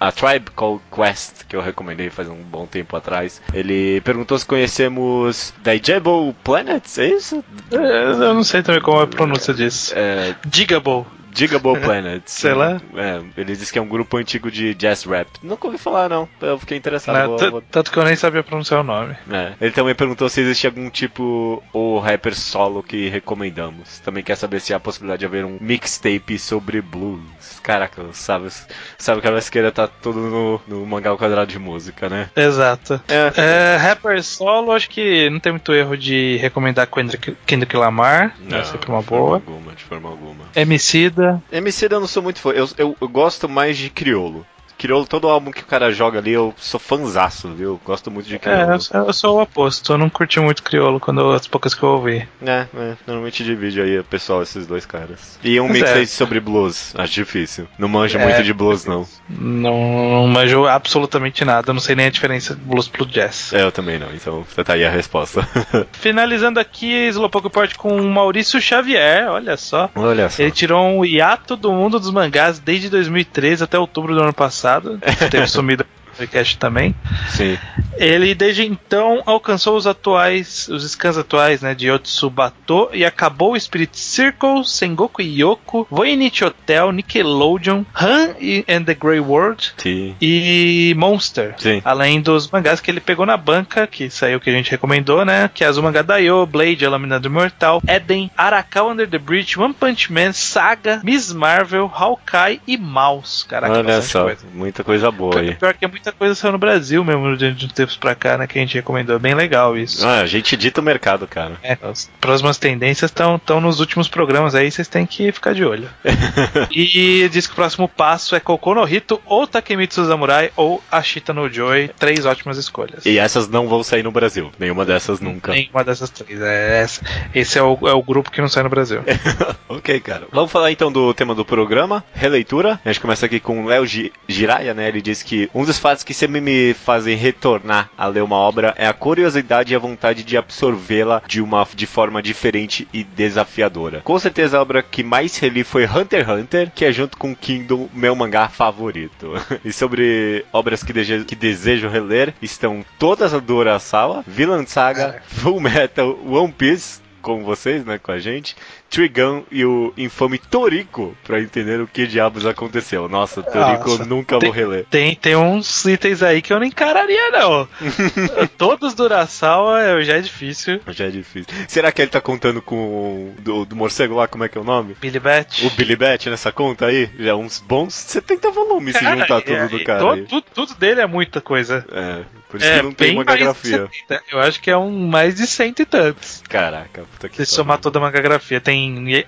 [0.00, 3.40] A Tribe Called Quest, que eu recomendei faz um bom tempo atrás.
[3.52, 7.44] Ele perguntou se conhecemos Digable Planets, é isso?
[7.70, 9.92] É, Eu não sei também como é a pronúncia disso.
[9.96, 11.04] É, Digable.
[11.36, 12.32] Digable Planets.
[12.32, 12.80] Sei lá.
[12.96, 15.28] É, ele disse que é um grupo antigo de jazz rap.
[15.42, 16.28] Nunca ouvi falar, não.
[16.40, 17.14] Eu fiquei interessado.
[17.14, 17.50] Né?
[17.50, 19.14] vou- Tanto que eu nem sabia pronunciar o nome.
[19.30, 19.52] É.
[19.60, 23.98] Ele também perguntou se existe algum tipo ou rapper solo que recomendamos.
[24.00, 27.20] Também quer saber se há a possibilidade de haver um mixtape sobre blues.
[27.62, 28.48] Caraca, sabe,
[28.96, 32.30] sabe que a Vesqueira tá todo no, no mangá ao quadrado de música, né?
[32.36, 33.00] Exato.
[33.08, 33.32] É.
[33.36, 38.36] É, rapper solo, acho que não tem muito erro de recomendar Kendrick, Kendrick Lamar.
[38.50, 39.34] é sempre uma de forma boa.
[39.36, 40.44] alguma, de forma alguma.
[40.54, 41.25] Emicida.
[41.50, 42.50] MC eu não sou muito fã.
[42.50, 44.46] Eu, eu, eu gosto mais de Criolo.
[44.78, 47.80] Criolo, todo álbum que o cara joga ali, eu sou fanzaço, viu?
[47.84, 48.72] Gosto muito de É, Criolo.
[48.72, 49.92] eu sou, eu sou o oposto.
[49.92, 52.28] Eu não curti muito crioulo quando as poucas que eu ouvi.
[52.44, 55.38] É, é, normalmente divide aí o pessoal, esses dois caras.
[55.42, 55.94] E um mix é.
[55.94, 57.66] aí sobre blues, acho difícil.
[57.78, 58.22] Não manjo É.
[58.24, 59.06] muito de blues, não.
[59.28, 61.70] Não, não manjo absolutamente nada.
[61.70, 63.52] Eu não sei nem a diferença de blues pro jazz.
[63.52, 65.46] É, eu também não, então tá aí a resposta.
[65.92, 69.28] Finalizando aqui, Slowpoke Report com o Maurício Xavier.
[69.30, 69.88] Olha só.
[69.94, 70.42] Olha só.
[70.42, 74.65] Ele tirou um hiato do mundo dos mangás desde 2013 até outubro do ano passado.
[75.30, 76.94] Teve sumido no podcast também.
[77.28, 77.56] Sim.
[77.98, 83.60] Ele desde então alcançou os atuais, os scans atuais, né, de Yotsubato e acabou o
[83.60, 90.14] Spirit Circle, Sengoku Yoko, Voynich Hotel, Nickelodeon, Han e- and the Grey World Sim.
[90.20, 91.54] e Monster.
[91.58, 91.80] Sim.
[91.84, 95.50] Além dos mangás que ele pegou na banca, que saiu que a gente recomendou, né?
[95.52, 99.72] Que é Azuma Daioh, Blade, A Lâmina do Imortal, Eden, Arakawa Under the Bridge, One
[99.74, 103.46] Punch Man, Saga, Miss Marvel, Hawkeye e Mouse.
[103.46, 104.46] Caraca, Olha só, coisa.
[104.52, 105.54] muita coisa boa aí.
[105.54, 108.36] Pior que é muita coisa saiu no Brasil mesmo de de uns tempos pra cá,
[108.36, 108.46] né?
[108.46, 109.16] Que a gente recomendou.
[109.16, 110.06] É bem legal isso.
[110.06, 111.56] Ah, a gente dita o mercado, cara.
[111.62, 115.88] É, as próximas tendências estão nos últimos programas aí, vocês têm que ficar de olho.
[116.70, 121.32] e diz que o próximo passo é Kokou no Hito, ou Takemitsu Samurai, ou Ashita
[121.32, 121.90] no Joy.
[121.98, 123.06] Três ótimas escolhas.
[123.06, 124.50] E essas não vão sair no Brasil.
[124.58, 125.52] Nenhuma dessas nunca.
[125.52, 126.40] Nenhuma dessas três.
[126.40, 126.86] É,
[127.34, 129.02] esse é o, é o grupo que não sai no Brasil.
[129.68, 130.26] ok, cara.
[130.32, 132.80] Vamos falar então do tema do programa, releitura.
[132.84, 134.88] A gente começa aqui com o Léo Gi- Jiraya, né?
[134.88, 138.36] Ele diz que um dos fatos que sempre me fazem retornar ensinar a ler uma
[138.36, 143.04] obra é a curiosidade e a vontade de absorvê-la de uma de forma diferente e
[143.04, 144.00] desafiadora.
[144.02, 147.34] Com certeza a obra que mais reli foi Hunter x Hunter, que é junto com
[147.34, 149.32] Kingdom meu mangá favorito.
[149.64, 155.22] e sobre obras que, desejo, que desejo reler estão todas a do Urasawa, Villain Saga,
[155.26, 158.54] Full Metal, One Piece, com vocês, né, com a gente,
[158.90, 163.08] Trigun e o infame Toriko, pra entender o que diabos aconteceu.
[163.08, 164.86] Nossa, Toriko Nossa, eu nunca tem- vou reler.
[164.90, 167.68] Tem, tem uns itens aí que eu não encararia, não.
[168.56, 170.80] Todos do é- já é difícil.
[170.88, 171.52] Já é difícil.
[171.68, 174.60] Será que ele tá contando com o do, do morcego lá, como é que é
[174.60, 174.96] o nome?
[175.00, 175.66] Billy Bat.
[175.66, 177.10] O Billy Bat nessa conta aí?
[177.18, 180.00] Já é uns bons 70 volumes se juntar tudo é, do cara.
[180.24, 181.84] tudo, tudo dele é muita coisa.
[181.92, 183.88] É, por isso É, que não tem mangagrafia.
[184.08, 184.22] 70.
[184.30, 186.42] Eu acho que é um mais de cento e tantos.
[186.48, 188.60] Caraca, puta que Se somar toda a mangagrafia.
[188.60, 188.75] Tem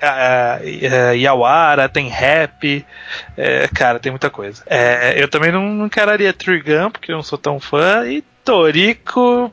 [0.01, 2.85] ah, ah, Yawara, tem Rap.
[3.37, 4.63] é, cara, tem muita coisa.
[4.67, 8.07] É, eu também não encararia Trigun, porque eu não sou tão fã.
[8.07, 9.53] E Toriko.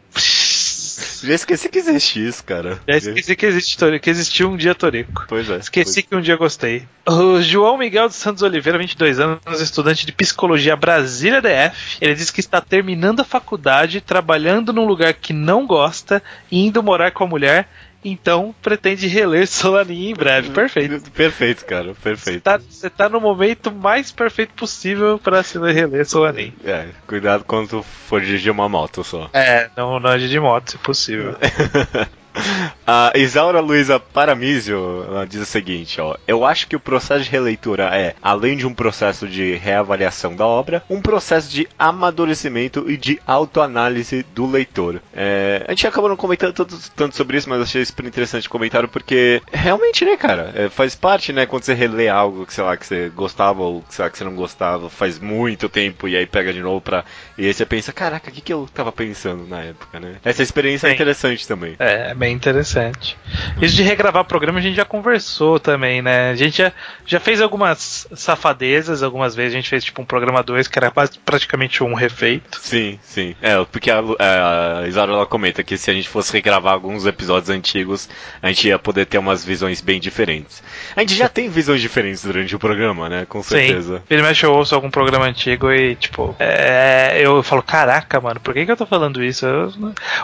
[1.24, 2.80] Já esqueci que existe isso, cara.
[2.88, 5.26] Já esqueci que existe Toriko, que existiu um dia Toriko.
[5.28, 5.58] Pois é.
[5.58, 6.88] Esqueci que um dia gostei.
[7.08, 11.98] O João Miguel dos Santos Oliveira, 22 anos, estudante de psicologia Brasília DF.
[12.00, 16.82] Ele diz que está terminando a faculdade, trabalhando num lugar que não gosta e indo
[16.82, 17.68] morar com a mulher.
[18.06, 20.52] Então pretende reler Solanin em breve.
[20.52, 21.10] Perfeito.
[21.12, 21.96] Perfeito, cara.
[21.96, 22.44] Perfeito.
[22.44, 26.54] tá, você tá no momento mais perfeito possível para se reler Solanin.
[26.64, 29.28] É, cuidado quando for dirigir uma moto só.
[29.34, 31.36] É, não, não ande de moto, se possível.
[32.88, 36.16] A Isaura Luiza Paramísio diz o seguinte, ó.
[36.28, 40.46] Eu acho que o processo de releitura é, além de um processo de reavaliação da
[40.46, 45.02] obra, um processo de amadurecimento e de autoanálise do leitor.
[45.14, 48.52] É, a gente acabou não comentando tanto, tanto sobre isso, mas achei super interessante o
[48.52, 52.64] comentário, porque realmente, né, cara, é, faz parte, né, quando você relê algo que, sei
[52.64, 56.16] lá, que você gostava ou sei lá, que você não gostava faz muito tempo e
[56.16, 57.04] aí pega de novo pra.
[57.38, 60.16] E aí você pensa, caraca, o que, que eu tava pensando na época, né?
[60.24, 60.96] Essa experiência é Sim.
[60.96, 61.76] interessante também.
[61.80, 63.18] É, é bem interessante.
[63.62, 66.30] Isso de regravar programa a gente já conversou também, né?
[66.32, 66.72] A gente já,
[67.06, 70.92] já fez algumas safadezas, algumas vezes a gente fez tipo um programa 2 que era
[70.92, 72.60] quase- praticamente um refeito.
[72.62, 73.36] Sim, sim.
[73.42, 77.06] É, porque a, Lu- a Isara ela comenta que se a gente fosse regravar alguns
[77.06, 78.10] episódios antigos,
[78.42, 80.62] a gente ia poder ter umas visões bem diferentes.
[80.96, 83.26] A gente já tem visões diferentes durante o programa, né?
[83.28, 83.98] Com certeza.
[83.98, 84.04] Sim.
[84.10, 88.54] Ele mexe eu ouço algum programa antigo e, tipo, é, eu falo, caraca, mano, por
[88.54, 89.46] que, que eu tô falando isso?
[89.46, 89.66] Eu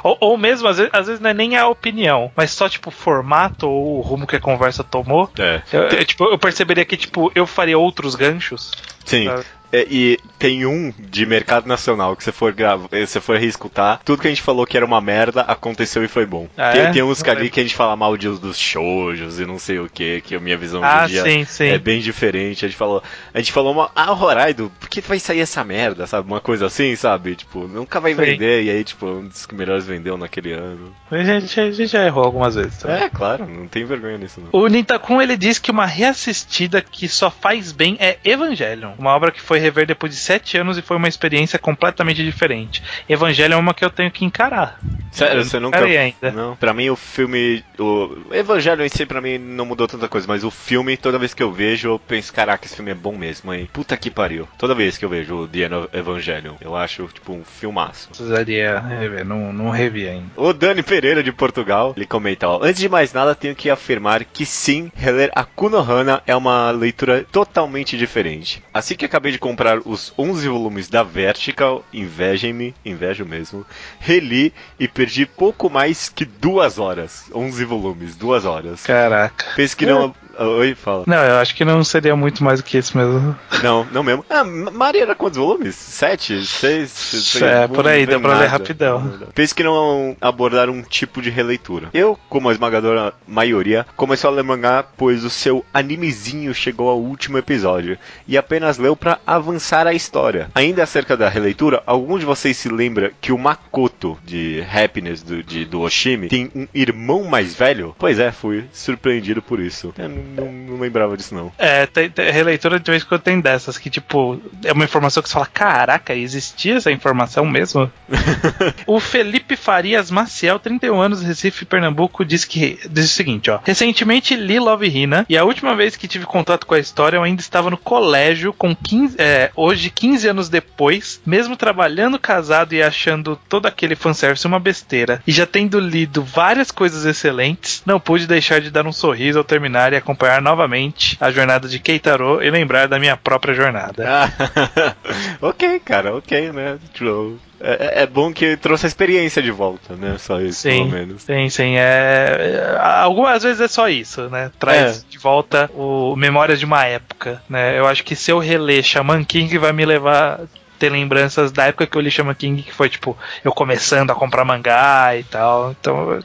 [0.04, 1.91] ou, ou mesmo, às vezes, às vezes não é nem a opinião,
[2.36, 5.30] mas só, tipo, formato ou o rumo que a conversa tomou.
[5.38, 5.62] É.
[5.72, 8.72] Eu, eu, tipo, eu perceberia que, tipo, eu faria outros ganchos.
[9.06, 9.26] Sim.
[9.26, 9.46] sabe?
[9.72, 14.22] É, e tem um de mercado nacional que você for gravar, você for reescutar, tudo
[14.22, 16.48] que a gente falou que era uma merda aconteceu e foi bom.
[16.58, 16.92] Ah, tem, é?
[16.92, 19.60] tem uns Não que ali que a gente fala mal de, dos shoujos e não
[19.60, 21.68] sei o que, que a minha visão Ah, de dia sim, sim.
[21.68, 22.66] é bem diferente.
[22.66, 23.02] A gente falou,
[23.34, 26.28] a gente falou uma, ah, Horaido, por que vai sair essa merda, sabe?
[26.28, 27.36] Uma coisa assim, sabe?
[27.36, 28.22] Tipo, nunca vai Sim.
[28.22, 30.94] vender e aí tipo, um dos que melhores vendeu naquele ano.
[31.10, 32.78] A gente, a gente já errou algumas vezes.
[32.78, 33.04] também.
[33.04, 34.60] É, claro, não tem vergonha nisso não.
[34.60, 39.32] O Nintakun ele diz que uma reassistida que só faz bem é Evangelion, uma obra
[39.32, 42.84] que foi rever depois de sete anos e foi uma experiência completamente diferente.
[43.08, 44.80] Evangelion é uma que eu tenho que encarar.
[45.12, 45.84] Sério, você nunca.
[45.84, 46.32] ainda.
[46.32, 46.56] Não.
[46.56, 47.64] Pra mim, o filme.
[47.78, 50.26] O Evangelho em si, pra mim, não mudou tanta coisa.
[50.28, 53.16] Mas o filme, toda vez que eu vejo, eu penso: caraca, esse filme é bom
[53.18, 53.70] mesmo, hein?
[53.72, 54.48] Puta que pariu.
[54.58, 58.08] Toda vez que eu vejo o The Evangelion, eu acho, tipo, um filmaço.
[58.08, 60.28] Precisaria rever, não, não revi ainda.
[60.38, 64.24] O Dani Pereira de Portugal, ele comenta, ó, antes de mais nada, tenho que afirmar
[64.24, 68.64] que sim, reler Akunohana é uma leitura totalmente diferente.
[68.74, 73.66] Assim que acabei de comprar os 11 volumes da Vertical, invejem-me, invejo mesmo,
[74.00, 77.26] reli e perdi pouco mais que duas horas.
[77.36, 78.84] 11 volumes, duas horas.
[78.84, 79.46] Caraca.
[79.56, 80.16] Penso que não...
[80.40, 81.04] Oi, fala.
[81.06, 83.38] Não, eu acho que não seria muito mais do que isso mesmo.
[83.62, 84.26] Não, não mesmo.
[84.30, 85.76] Ah, Ma- Maria era quantos volumes?
[85.76, 86.46] Sete?
[86.48, 86.90] Seis?
[86.90, 88.48] Sei É, por aí, dá pra ler nada.
[88.48, 89.20] rapidão.
[89.36, 91.90] Penso que não abordar um tipo de releitura.
[91.94, 96.98] Eu, como a esmagadora maioria, comecei a ler mangá pois o seu animezinho chegou ao
[97.00, 100.50] último episódio e apenas leu pra avançar a história.
[100.56, 105.44] Ainda acerca da releitura, algum de vocês se lembra que o Makoto de Happiness do,
[105.44, 107.96] de, do Oshimi tem um irmão mais velho?
[107.98, 109.94] Pois é, fui surpreendido por isso.
[109.98, 111.52] Eu não, não- não lembrava disso não.
[111.58, 115.22] É, tem, tem- releitura de vez em quando tem dessas, que tipo, é uma informação
[115.22, 117.92] que você fala, caraca, existia essa informação mesmo?
[118.88, 123.60] o Felipe Farias Maciel, 31 anos, Recife, Pernambuco, diz que diz o seguinte, ó.
[123.64, 127.24] Recentemente li Love Hina e a última vez que tive contato com a história eu
[127.24, 132.82] ainda estava no colégio com 15, é, hoje 15 anos depois, mesmo trabalhando casado e
[132.82, 138.26] achando todo aquele fanservice uma besteira e já tendo lido várias coisas excelentes, não pude
[138.26, 142.50] deixar de dar um sorriso ao terminar e acompanhar novamente a jornada de Keitaro e
[142.50, 144.06] lembrar da minha própria jornada.
[144.08, 144.96] Ah,
[145.40, 146.80] ok, cara, ok, né?
[146.94, 150.16] Tipo, É, é bom que trouxe a experiência de volta, né?
[150.18, 151.24] Só isso, pelo Sim, menos.
[151.24, 151.76] sim, sim.
[151.78, 154.52] É, é, algumas vezes é só isso, né?
[154.60, 155.10] Traz É.
[155.10, 157.78] de volta o memórias de uma época, né?
[157.78, 161.68] Eu acho que se eu reler Shaman King vai me levar a ter lembranças da
[161.68, 165.24] época que eu li Shaman King, que foi tipo eu começando a comprar mangá e
[165.24, 165.72] tal.
[165.80, 166.20] Então,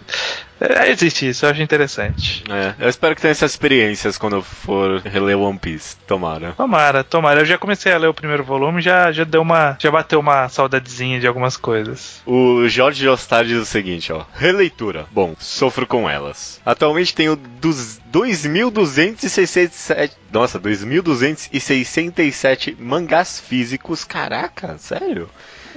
[0.61, 2.43] é, existe isso, eu acho interessante.
[2.51, 5.97] É, eu espero que tenha essas experiências quando eu for reler One Piece.
[6.07, 6.53] Tomara.
[6.53, 7.41] Tomara, tomara.
[7.41, 10.49] Eu já comecei a ler o primeiro volume, já já deu uma, já bateu uma
[10.49, 12.23] saudadezinha de algumas coisas.
[12.27, 14.25] O Jorge Jostar diz o seguinte, ó.
[14.35, 15.07] Releitura.
[15.11, 16.61] Bom, sofro com elas.
[16.65, 20.13] Atualmente tenho dos 2.267...
[20.33, 24.05] Nossa, 2.267 mangás físicos.
[24.05, 25.29] Caraca, sério?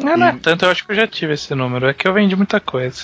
[0.04, 1.88] Não, não é E- tanto, eu acho que eu já tive esse número.
[1.88, 3.02] É que eu vendi muita coisa.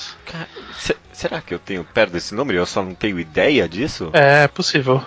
[1.11, 4.09] Será que eu tenho perto desse número e eu só não tenho ideia disso?
[4.13, 5.03] É possível.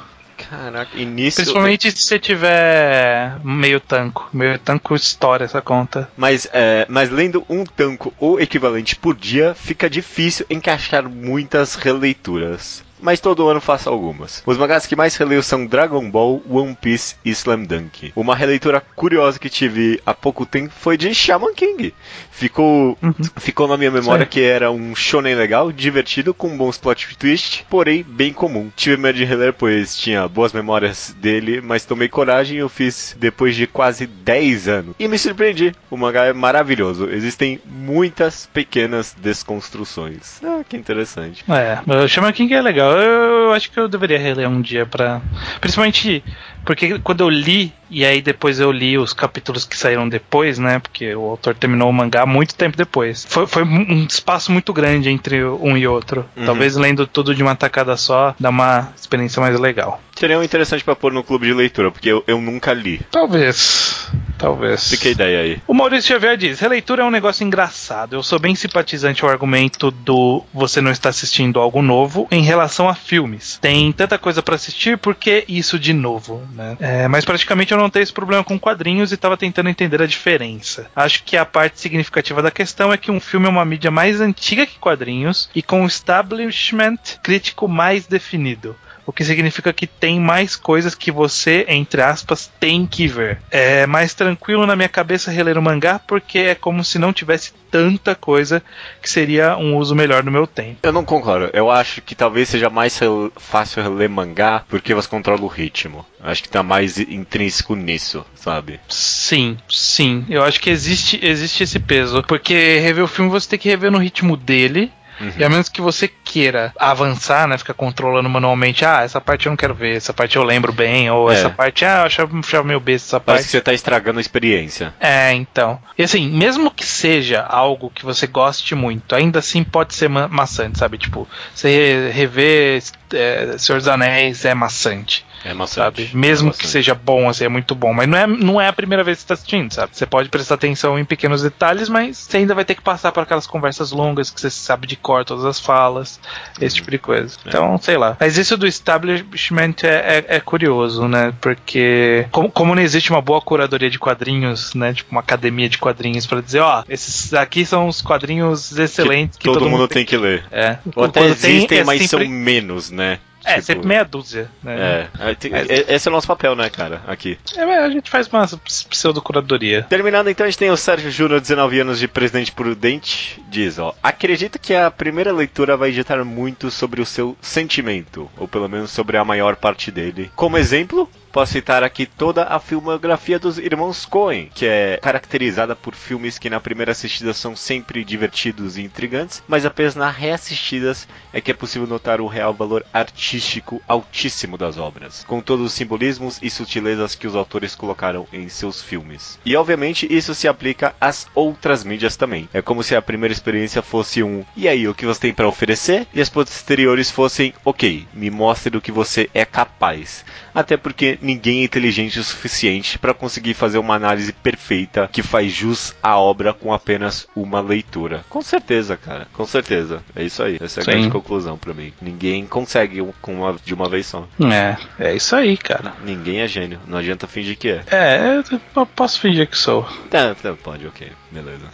[0.49, 1.43] Caraca, início...
[1.43, 4.29] Principalmente se você tiver meio tanco.
[4.33, 6.09] Meio tanco estoura essa conta.
[6.17, 12.85] Mas, é, mas lendo um tanco ou equivalente por dia, fica difícil encaixar muitas releituras.
[13.01, 14.43] Mas todo ano faço algumas.
[14.47, 18.13] Os mangás que mais releio são Dragon Ball, One Piece e Slam Dunk.
[18.15, 21.95] Uma releitura curiosa que tive há pouco tempo foi de Shaman King.
[22.31, 22.97] Ficou,
[23.37, 24.31] ficou na minha memória Sim.
[24.31, 28.71] que era um shonen legal, divertido, com bons plot twist, porém bem comum.
[28.77, 33.17] Tive medo de reler, pois tinha boas memórias dele, mas tomei coragem e eu fiz
[33.19, 34.95] depois de quase 10 anos.
[34.99, 35.75] E me surpreendi.
[35.91, 37.09] O mangá é maravilhoso.
[37.11, 40.41] Existem muitas pequenas desconstruções.
[40.43, 41.45] Ah, que interessante.
[41.49, 42.88] É, o Shaman King é legal.
[42.91, 45.21] Eu, eu acho que eu deveria reler um dia pra.
[45.61, 46.23] Principalmente
[46.65, 50.79] porque quando eu li, e aí depois eu li os capítulos que saíram depois, né?
[50.79, 53.27] Porque o autor terminou o mangá muito tempo depois.
[53.29, 56.25] Foi, foi um espaço muito grande entre um e outro.
[56.37, 56.47] Uhum.
[56.47, 60.01] Talvez lendo tudo de uma tacada só dá uma experiência mais legal.
[60.19, 63.01] Seria um interessante pra pôr no clube de leitura, porque eu, eu nunca li.
[63.09, 64.11] Talvez.
[64.37, 64.91] Talvez.
[64.91, 65.63] Fica a ideia aí.
[65.67, 68.15] O Maurício Xavier diz: releitura é um negócio engraçado.
[68.17, 72.89] Eu sou bem simpatizante ao argumento do você não está assistindo algo novo em relação
[72.89, 73.59] a filmes.
[73.61, 76.43] Tem tanta coisa pra assistir, por que isso de novo?
[76.53, 76.77] Né?
[76.81, 80.07] É, mas praticamente eu não tenho esse problema com quadrinhos e estava tentando entender a
[80.07, 80.91] diferença.
[80.95, 84.21] Acho que a parte significativa da questão é que um filme é uma mídia mais
[84.21, 88.77] antiga que quadrinhos e com um establishment crítico mais definido.
[89.09, 93.39] O que significa que tem mais coisas que você, entre aspas, tem que ver.
[93.51, 97.55] É mais tranquilo na minha cabeça reler o mangá porque é como se não tivesse
[97.71, 98.63] tanta coisa
[99.01, 100.81] que seria um uso melhor do meu tempo.
[100.83, 101.49] Eu não concordo.
[101.55, 103.01] Eu acho que talvez seja mais
[103.37, 106.05] fácil reler mangá porque você controla o ritmo.
[106.21, 108.79] Acho que tá mais intrínseco nisso, sabe?
[108.91, 110.27] Sim, sim.
[110.29, 112.23] Eu acho que existe, existe esse peso.
[112.25, 114.93] Porque rever o filme você tem que rever no ritmo dele.
[115.37, 117.59] E a menos que você queira avançar, né?
[117.59, 121.11] Ficar controlando manualmente, ah, essa parte eu não quero ver, essa parte eu lembro bem,
[121.11, 121.35] ou É.
[121.35, 123.47] essa parte, ah, eu achava, achava meio besta essa Parece parte.
[123.47, 124.95] que você tá estragando a experiência.
[125.01, 125.79] É, então.
[125.97, 130.29] E assim, mesmo que seja algo que você goste muito, ainda assim pode ser ma
[130.29, 130.99] maçante, sabe?
[130.99, 136.03] Tipo, você rever é, Senhor dos Anéis é maçante, É maçante.
[136.03, 136.11] sabe?
[136.15, 137.93] Mesmo É que seja bom, assim, é muito bom.
[137.93, 139.97] Mas não é, não é a primeira vez que você tá assistindo, sabe?
[139.97, 143.23] Você pode prestar atenção em pequenos detalhes, mas você ainda vai ter que passar por
[143.23, 146.19] aquelas conversas longas que você sabe de cor todas as falas,
[146.61, 147.37] esse tipo de coisa.
[147.47, 148.17] Então, sei lá.
[148.19, 151.33] Mas isso do establishment é, é- é curioso, né?
[151.41, 154.93] Porque como, como não existe uma boa curadoria de quadrinhos, né?
[154.93, 159.45] Tipo uma academia de quadrinhos pra dizer, ó, esses aqui são os quadrinhos excelentes que,
[159.45, 160.45] todo, mundo tem que ler.
[160.51, 160.79] É.
[160.97, 163.19] Ou até Quando tem, existem, é mas sempre- são menos, né?
[163.45, 165.09] É, Tipo, sempre meia dúzia, né?
[165.19, 167.03] É, é, esse é o nosso papel, né, cara?
[167.07, 167.39] Aqui.
[167.57, 169.85] É, a gente faz uma pseudo-curadoria.
[169.89, 173.95] Terminando, então, a gente tem o Sérgio Júnior, 19 anos de Presidente Prudente, diz, ó,
[174.03, 178.91] acredito que a primeira leitura vai ditar muito sobre o seu sentimento, ou pelo menos
[178.91, 180.31] sobre a maior parte dele.
[180.35, 181.09] Como exemplo,
[181.39, 186.51] posso citar aqui toda a filmografia dos irmãos Coen, que é caracterizada por filmes que
[186.51, 191.55] na primeira assistida são sempre divertidos e intrigantes, mas apenas na reassistidas é que é
[191.55, 197.15] possível notar o real valor artístico altíssimo das obras, com todos os simbolismos e sutilezas
[197.15, 199.39] que os autores colocaram em seus filmes.
[199.47, 202.49] E obviamente isso se aplica às outras mídias também.
[202.53, 205.47] É como se a primeira experiência fosse um e aí, o que você tem para
[205.47, 206.05] oferecer?
[206.13, 210.25] E as posteriores fossem ok, me mostre do que você é capaz.
[210.53, 215.53] Até porque ninguém é inteligente o suficiente pra conseguir fazer uma análise perfeita que faz
[215.53, 218.25] jus à obra com apenas uma leitura.
[218.31, 219.29] Com certeza, cara.
[219.35, 220.03] Com certeza.
[220.17, 220.59] É isso aí.
[220.59, 220.91] Essa é a Sim.
[220.91, 221.93] grande conclusão pra mim.
[222.01, 224.27] Ninguém consegue com uma, de uma vez só.
[224.41, 225.93] É, é isso aí, cara.
[226.03, 226.81] Ninguém é gênio.
[226.87, 227.85] Não adianta fingir que é.
[227.91, 228.43] É,
[228.75, 229.87] eu posso fingir que sou.
[230.09, 231.13] Tá, tá, pode, ok.
[231.31, 231.67] Beleza.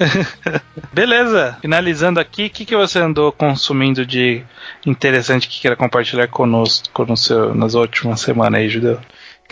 [0.92, 4.42] Beleza, finalizando aqui, o que, que você andou consumindo de
[4.84, 9.00] interessante que queira compartilhar conosco no seu, nas últimas semanas aí, Judeu?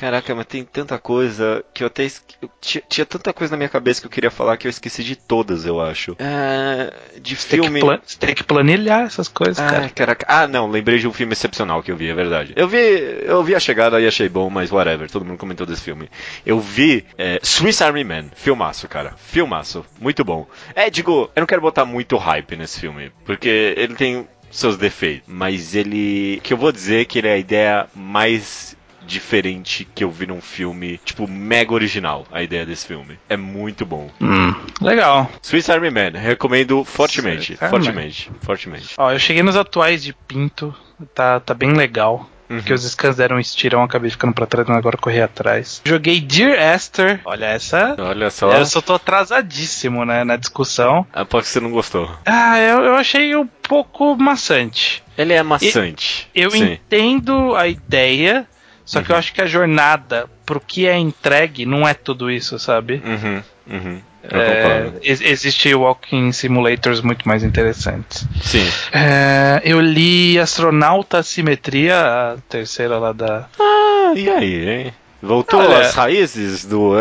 [0.02, 2.02] Caraca, mas tem tanta coisa que eu até.
[2.02, 4.70] esque- eu tinha, tinha tanta coisa na minha cabeça que eu queria falar que eu
[4.70, 6.16] esqueci de todas, eu acho.
[6.18, 7.78] É, de Tem que, filme.
[7.80, 9.88] plan- você tem que planilhar essas coisas, Ah, cara.
[9.90, 10.26] caraca.
[10.28, 12.52] Ah, não, lembrei de um filme excepcional que eu vi, é verdade.
[12.56, 15.82] Eu vi, eu vi a chegada e achei bom, mas whatever, todo mundo comentou desse
[15.82, 16.10] filme.
[16.44, 19.14] Eu vi é, Swiss Army Man, filmaço, cara.
[19.16, 20.48] Filmaço, muito bom.
[20.74, 25.22] É, digo, eu não quero botar muito hype nesse filme, porque ele tem seus defeitos,
[25.28, 26.40] mas ele.
[26.42, 28.76] que eu vou dizer que ele é a ideia mais
[29.06, 33.18] diferente que eu vi num filme, tipo, mega original, a ideia desse filme.
[33.28, 34.10] É muito bom.
[34.20, 35.30] Hum, legal.
[35.42, 38.94] Swiss Army Man, recomendo fortemente, fortemente, fortemente.
[38.96, 40.74] Ó, eu cheguei nos atuais de Pinto,
[41.14, 42.28] tá, tá bem legal.
[42.52, 42.58] Uhum.
[42.58, 45.80] Porque os scans deram um estirão, acabei ficando pra trás, mas agora corri atrás.
[45.84, 47.20] Joguei Dear Esther.
[47.24, 47.96] Olha essa.
[47.98, 48.52] Olha só.
[48.52, 51.06] Eu só tô atrasadíssimo, né, na discussão.
[51.14, 52.10] Aposto que você não gostou.
[52.26, 55.02] Ah, eu, eu achei um pouco maçante.
[55.16, 56.28] Ele é maçante.
[56.34, 56.72] Eu Sim.
[56.72, 58.46] entendo a ideia,
[58.84, 62.58] só que eu acho que a jornada pro que é entregue não é tudo isso,
[62.58, 63.02] sabe?
[63.04, 64.00] Uhum, uhum.
[64.24, 68.24] É, existe walking simulators muito mais interessantes.
[68.40, 68.64] Sim.
[68.92, 73.48] É, eu li Astronauta Simetria, a terceira lá da.
[73.58, 74.94] Ah, e aí, hein?
[75.20, 76.92] Voltou Olha- às raízes do.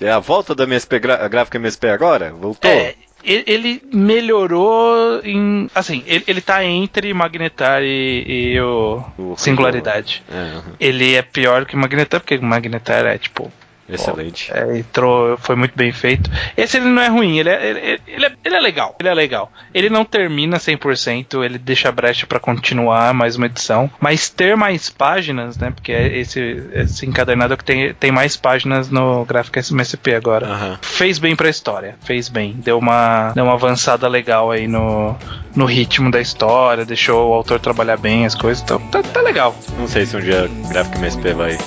[0.00, 2.30] É, a volta da MSP gra- a gráfica MSP agora?
[2.32, 2.70] Voltou?
[2.70, 2.94] É,
[3.24, 5.68] ele melhorou em.
[5.74, 10.22] Assim, ele, ele tá entre Magnetar e, e o, O Singularidade.
[10.30, 10.74] É, uhum.
[10.78, 13.50] Ele é pior que Magnetar, porque Magnetar é tipo.
[13.88, 14.52] Excelente.
[14.52, 16.30] É, entrou, foi muito bem feito.
[16.56, 18.96] Esse ele não é ruim, ele é, ele, ele é, ele é legal.
[18.98, 19.52] Ele é legal.
[19.72, 23.90] Ele não termina 100%, ele deixa brecha pra continuar mais uma edição.
[24.00, 25.70] Mas ter mais páginas, né?
[25.70, 30.46] Porque é esse, esse encadernado que tem, tem mais páginas no gráfico MSP agora.
[30.46, 30.78] Aham.
[30.82, 32.54] Fez bem pra história, fez bem.
[32.58, 35.16] Deu uma, deu uma avançada legal aí no,
[35.54, 38.62] no ritmo da história, deixou o autor trabalhar bem as coisas.
[38.62, 39.54] Então tá, tá legal.
[39.78, 41.58] Não sei se um dia a gráfica MSP vai,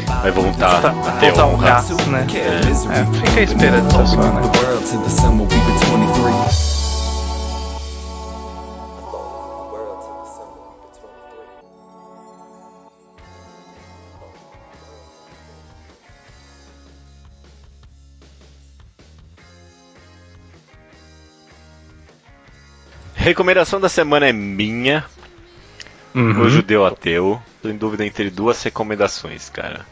[0.00, 1.66] vai voltar Tá, a ter voltar honra.
[1.68, 2.26] gasto, né?
[2.34, 4.40] É, fica a espera disso só, né?
[4.52, 6.82] The world to the summer, we were 23.
[23.14, 25.04] Recomendação da semana é minha,
[26.14, 26.40] Uhum.
[26.42, 27.40] o judeu ateu.
[27.62, 29.86] Tô em dúvida entre duas recomendações, cara.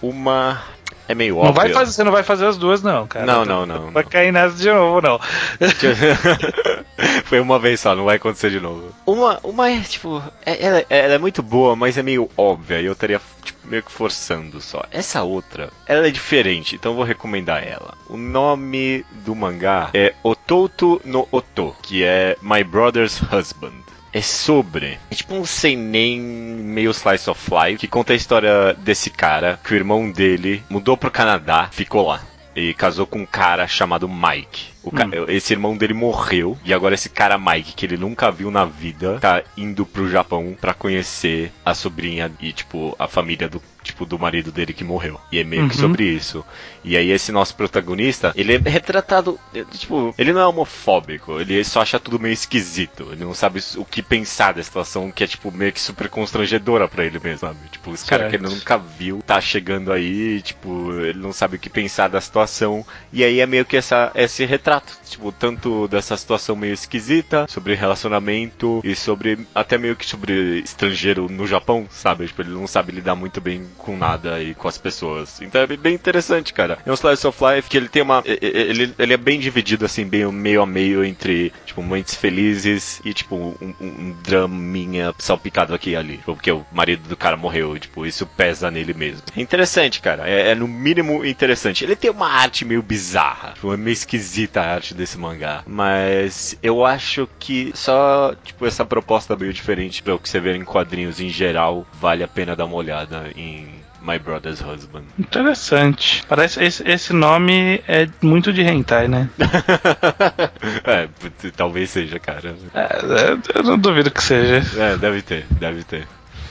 [0.00, 0.62] Uma
[1.08, 1.54] é meio Não óbvia.
[1.64, 3.26] vai fazer, você não vai fazer as duas, não, cara.
[3.26, 4.10] Não, não, não, Vai não.
[4.10, 5.18] cair nessa de novo, não.
[7.24, 8.92] Foi uma vez só, não vai acontecer de novo.
[9.06, 12.84] Uma, uma é, tipo, é- ela, ela é muito boa, mas é meio óbvia e
[12.86, 14.82] eu estaria tipo, meio que forçando só.
[14.90, 17.94] Essa outra, ela é diferente, então eu vou recomendar ela.
[18.08, 23.72] O nome do mangá é Otouto no Oto, que é My Brother's Husband.
[24.12, 24.98] É sobre.
[25.10, 29.72] É tipo um seinen meio slice of life que conta a história desse cara que
[29.72, 32.22] o irmão dele mudou pro Canadá, ficou lá.
[32.56, 34.70] E casou com um cara chamado Mike.
[34.82, 36.58] O ca- Esse irmão dele morreu.
[36.64, 40.56] E agora esse cara Mike, que ele nunca viu na vida, tá indo pro Japão
[40.60, 45.20] pra conhecer a sobrinha e, tipo, a família do, tipo, do marido dele que morreu.
[45.30, 45.80] E é meio que Uhum.
[45.82, 46.44] sobre isso.
[46.88, 51.62] E aí esse nosso protagonista, ele é retratado, ele, tipo, ele não é homofóbico, ele
[51.62, 53.08] só acha tudo meio esquisito.
[53.12, 56.88] Ele não sabe o que pensar da situação, que é, tipo, meio que super constrangedora
[56.88, 57.58] pra ele mesmo, sabe?
[57.70, 61.58] Tipo, os caras que ele nunca viu, tá chegando aí, tipo, ele não sabe o
[61.58, 62.86] que pensar da situação.
[63.12, 67.74] E aí é meio que essa, esse retrato, tipo, tanto dessa situação meio esquisita, sobre
[67.74, 72.26] relacionamento e sobre, até meio que sobre estrangeiro no Japão, sabe?
[72.26, 75.42] Tipo, ele não sabe lidar muito bem com nada e com as pessoas.
[75.42, 76.77] Então é bem interessante, cara.
[76.84, 78.22] É um slice of life que ele tem uma.
[78.24, 83.12] Ele, ele é bem dividido, assim, bem meio a meio entre, tipo, momentos felizes e,
[83.12, 86.18] tipo, um, um, draminha salpicado aqui e ali.
[86.18, 89.22] Tipo, Porque o marido do cara morreu, tipo, isso pesa nele mesmo.
[89.36, 90.28] É interessante, cara.
[90.28, 91.84] É, é no mínimo interessante.
[91.84, 93.52] Ele tem uma arte meio bizarra.
[93.52, 95.62] Tipo, é meio esquisita a arte desse mangá.
[95.66, 100.56] Mas eu acho que só, tipo, essa proposta meio diferente para o que você vê
[100.56, 105.04] em quadrinhos em geral, vale a pena dar uma olhada em My Brother's Husband.
[105.18, 106.24] Interessante.
[106.28, 109.28] Parece esse, esse nome é muito de hentai, né?
[110.84, 111.08] é,
[111.56, 112.54] talvez seja, cara.
[112.74, 114.62] É, eu não duvido que seja.
[114.80, 116.06] É, deve ter, deve ter.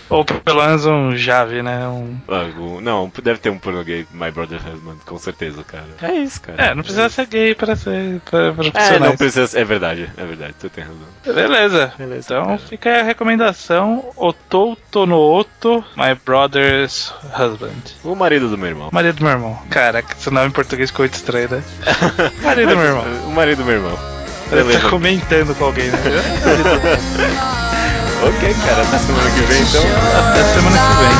[0.09, 1.87] Ou pelo menos um Jave, né?
[1.87, 2.17] Um...
[2.57, 5.85] O- Não, deve ter um porno gay, My Brother Husband, com certeza, cara.
[6.01, 6.63] É isso, cara.
[6.63, 9.17] É, não precisa ser gay pra ser pra, pra É, não isso.
[9.17, 9.59] precisa.
[9.59, 11.07] É verdade, é verdade, tu tem razão.
[11.25, 11.93] Beleza.
[11.97, 12.57] Beleza, Então cara.
[12.57, 17.71] fica aí a recomendação: Otouto no Oto, My Brother's Husband.
[18.03, 18.89] O marido do meu irmão.
[18.93, 19.59] Marido do meu irmão.
[19.69, 21.63] Caraca, esse nome em português ficou muito estranho, né?
[22.41, 23.05] Marido do meu irmão.
[23.27, 23.97] O marido do meu irmão.
[24.51, 24.81] Ele Beleza.
[24.83, 25.97] tá comentando com alguém, né?
[28.23, 29.83] Ok, cara, até semana que vem então.
[30.19, 31.11] Até semana que vem.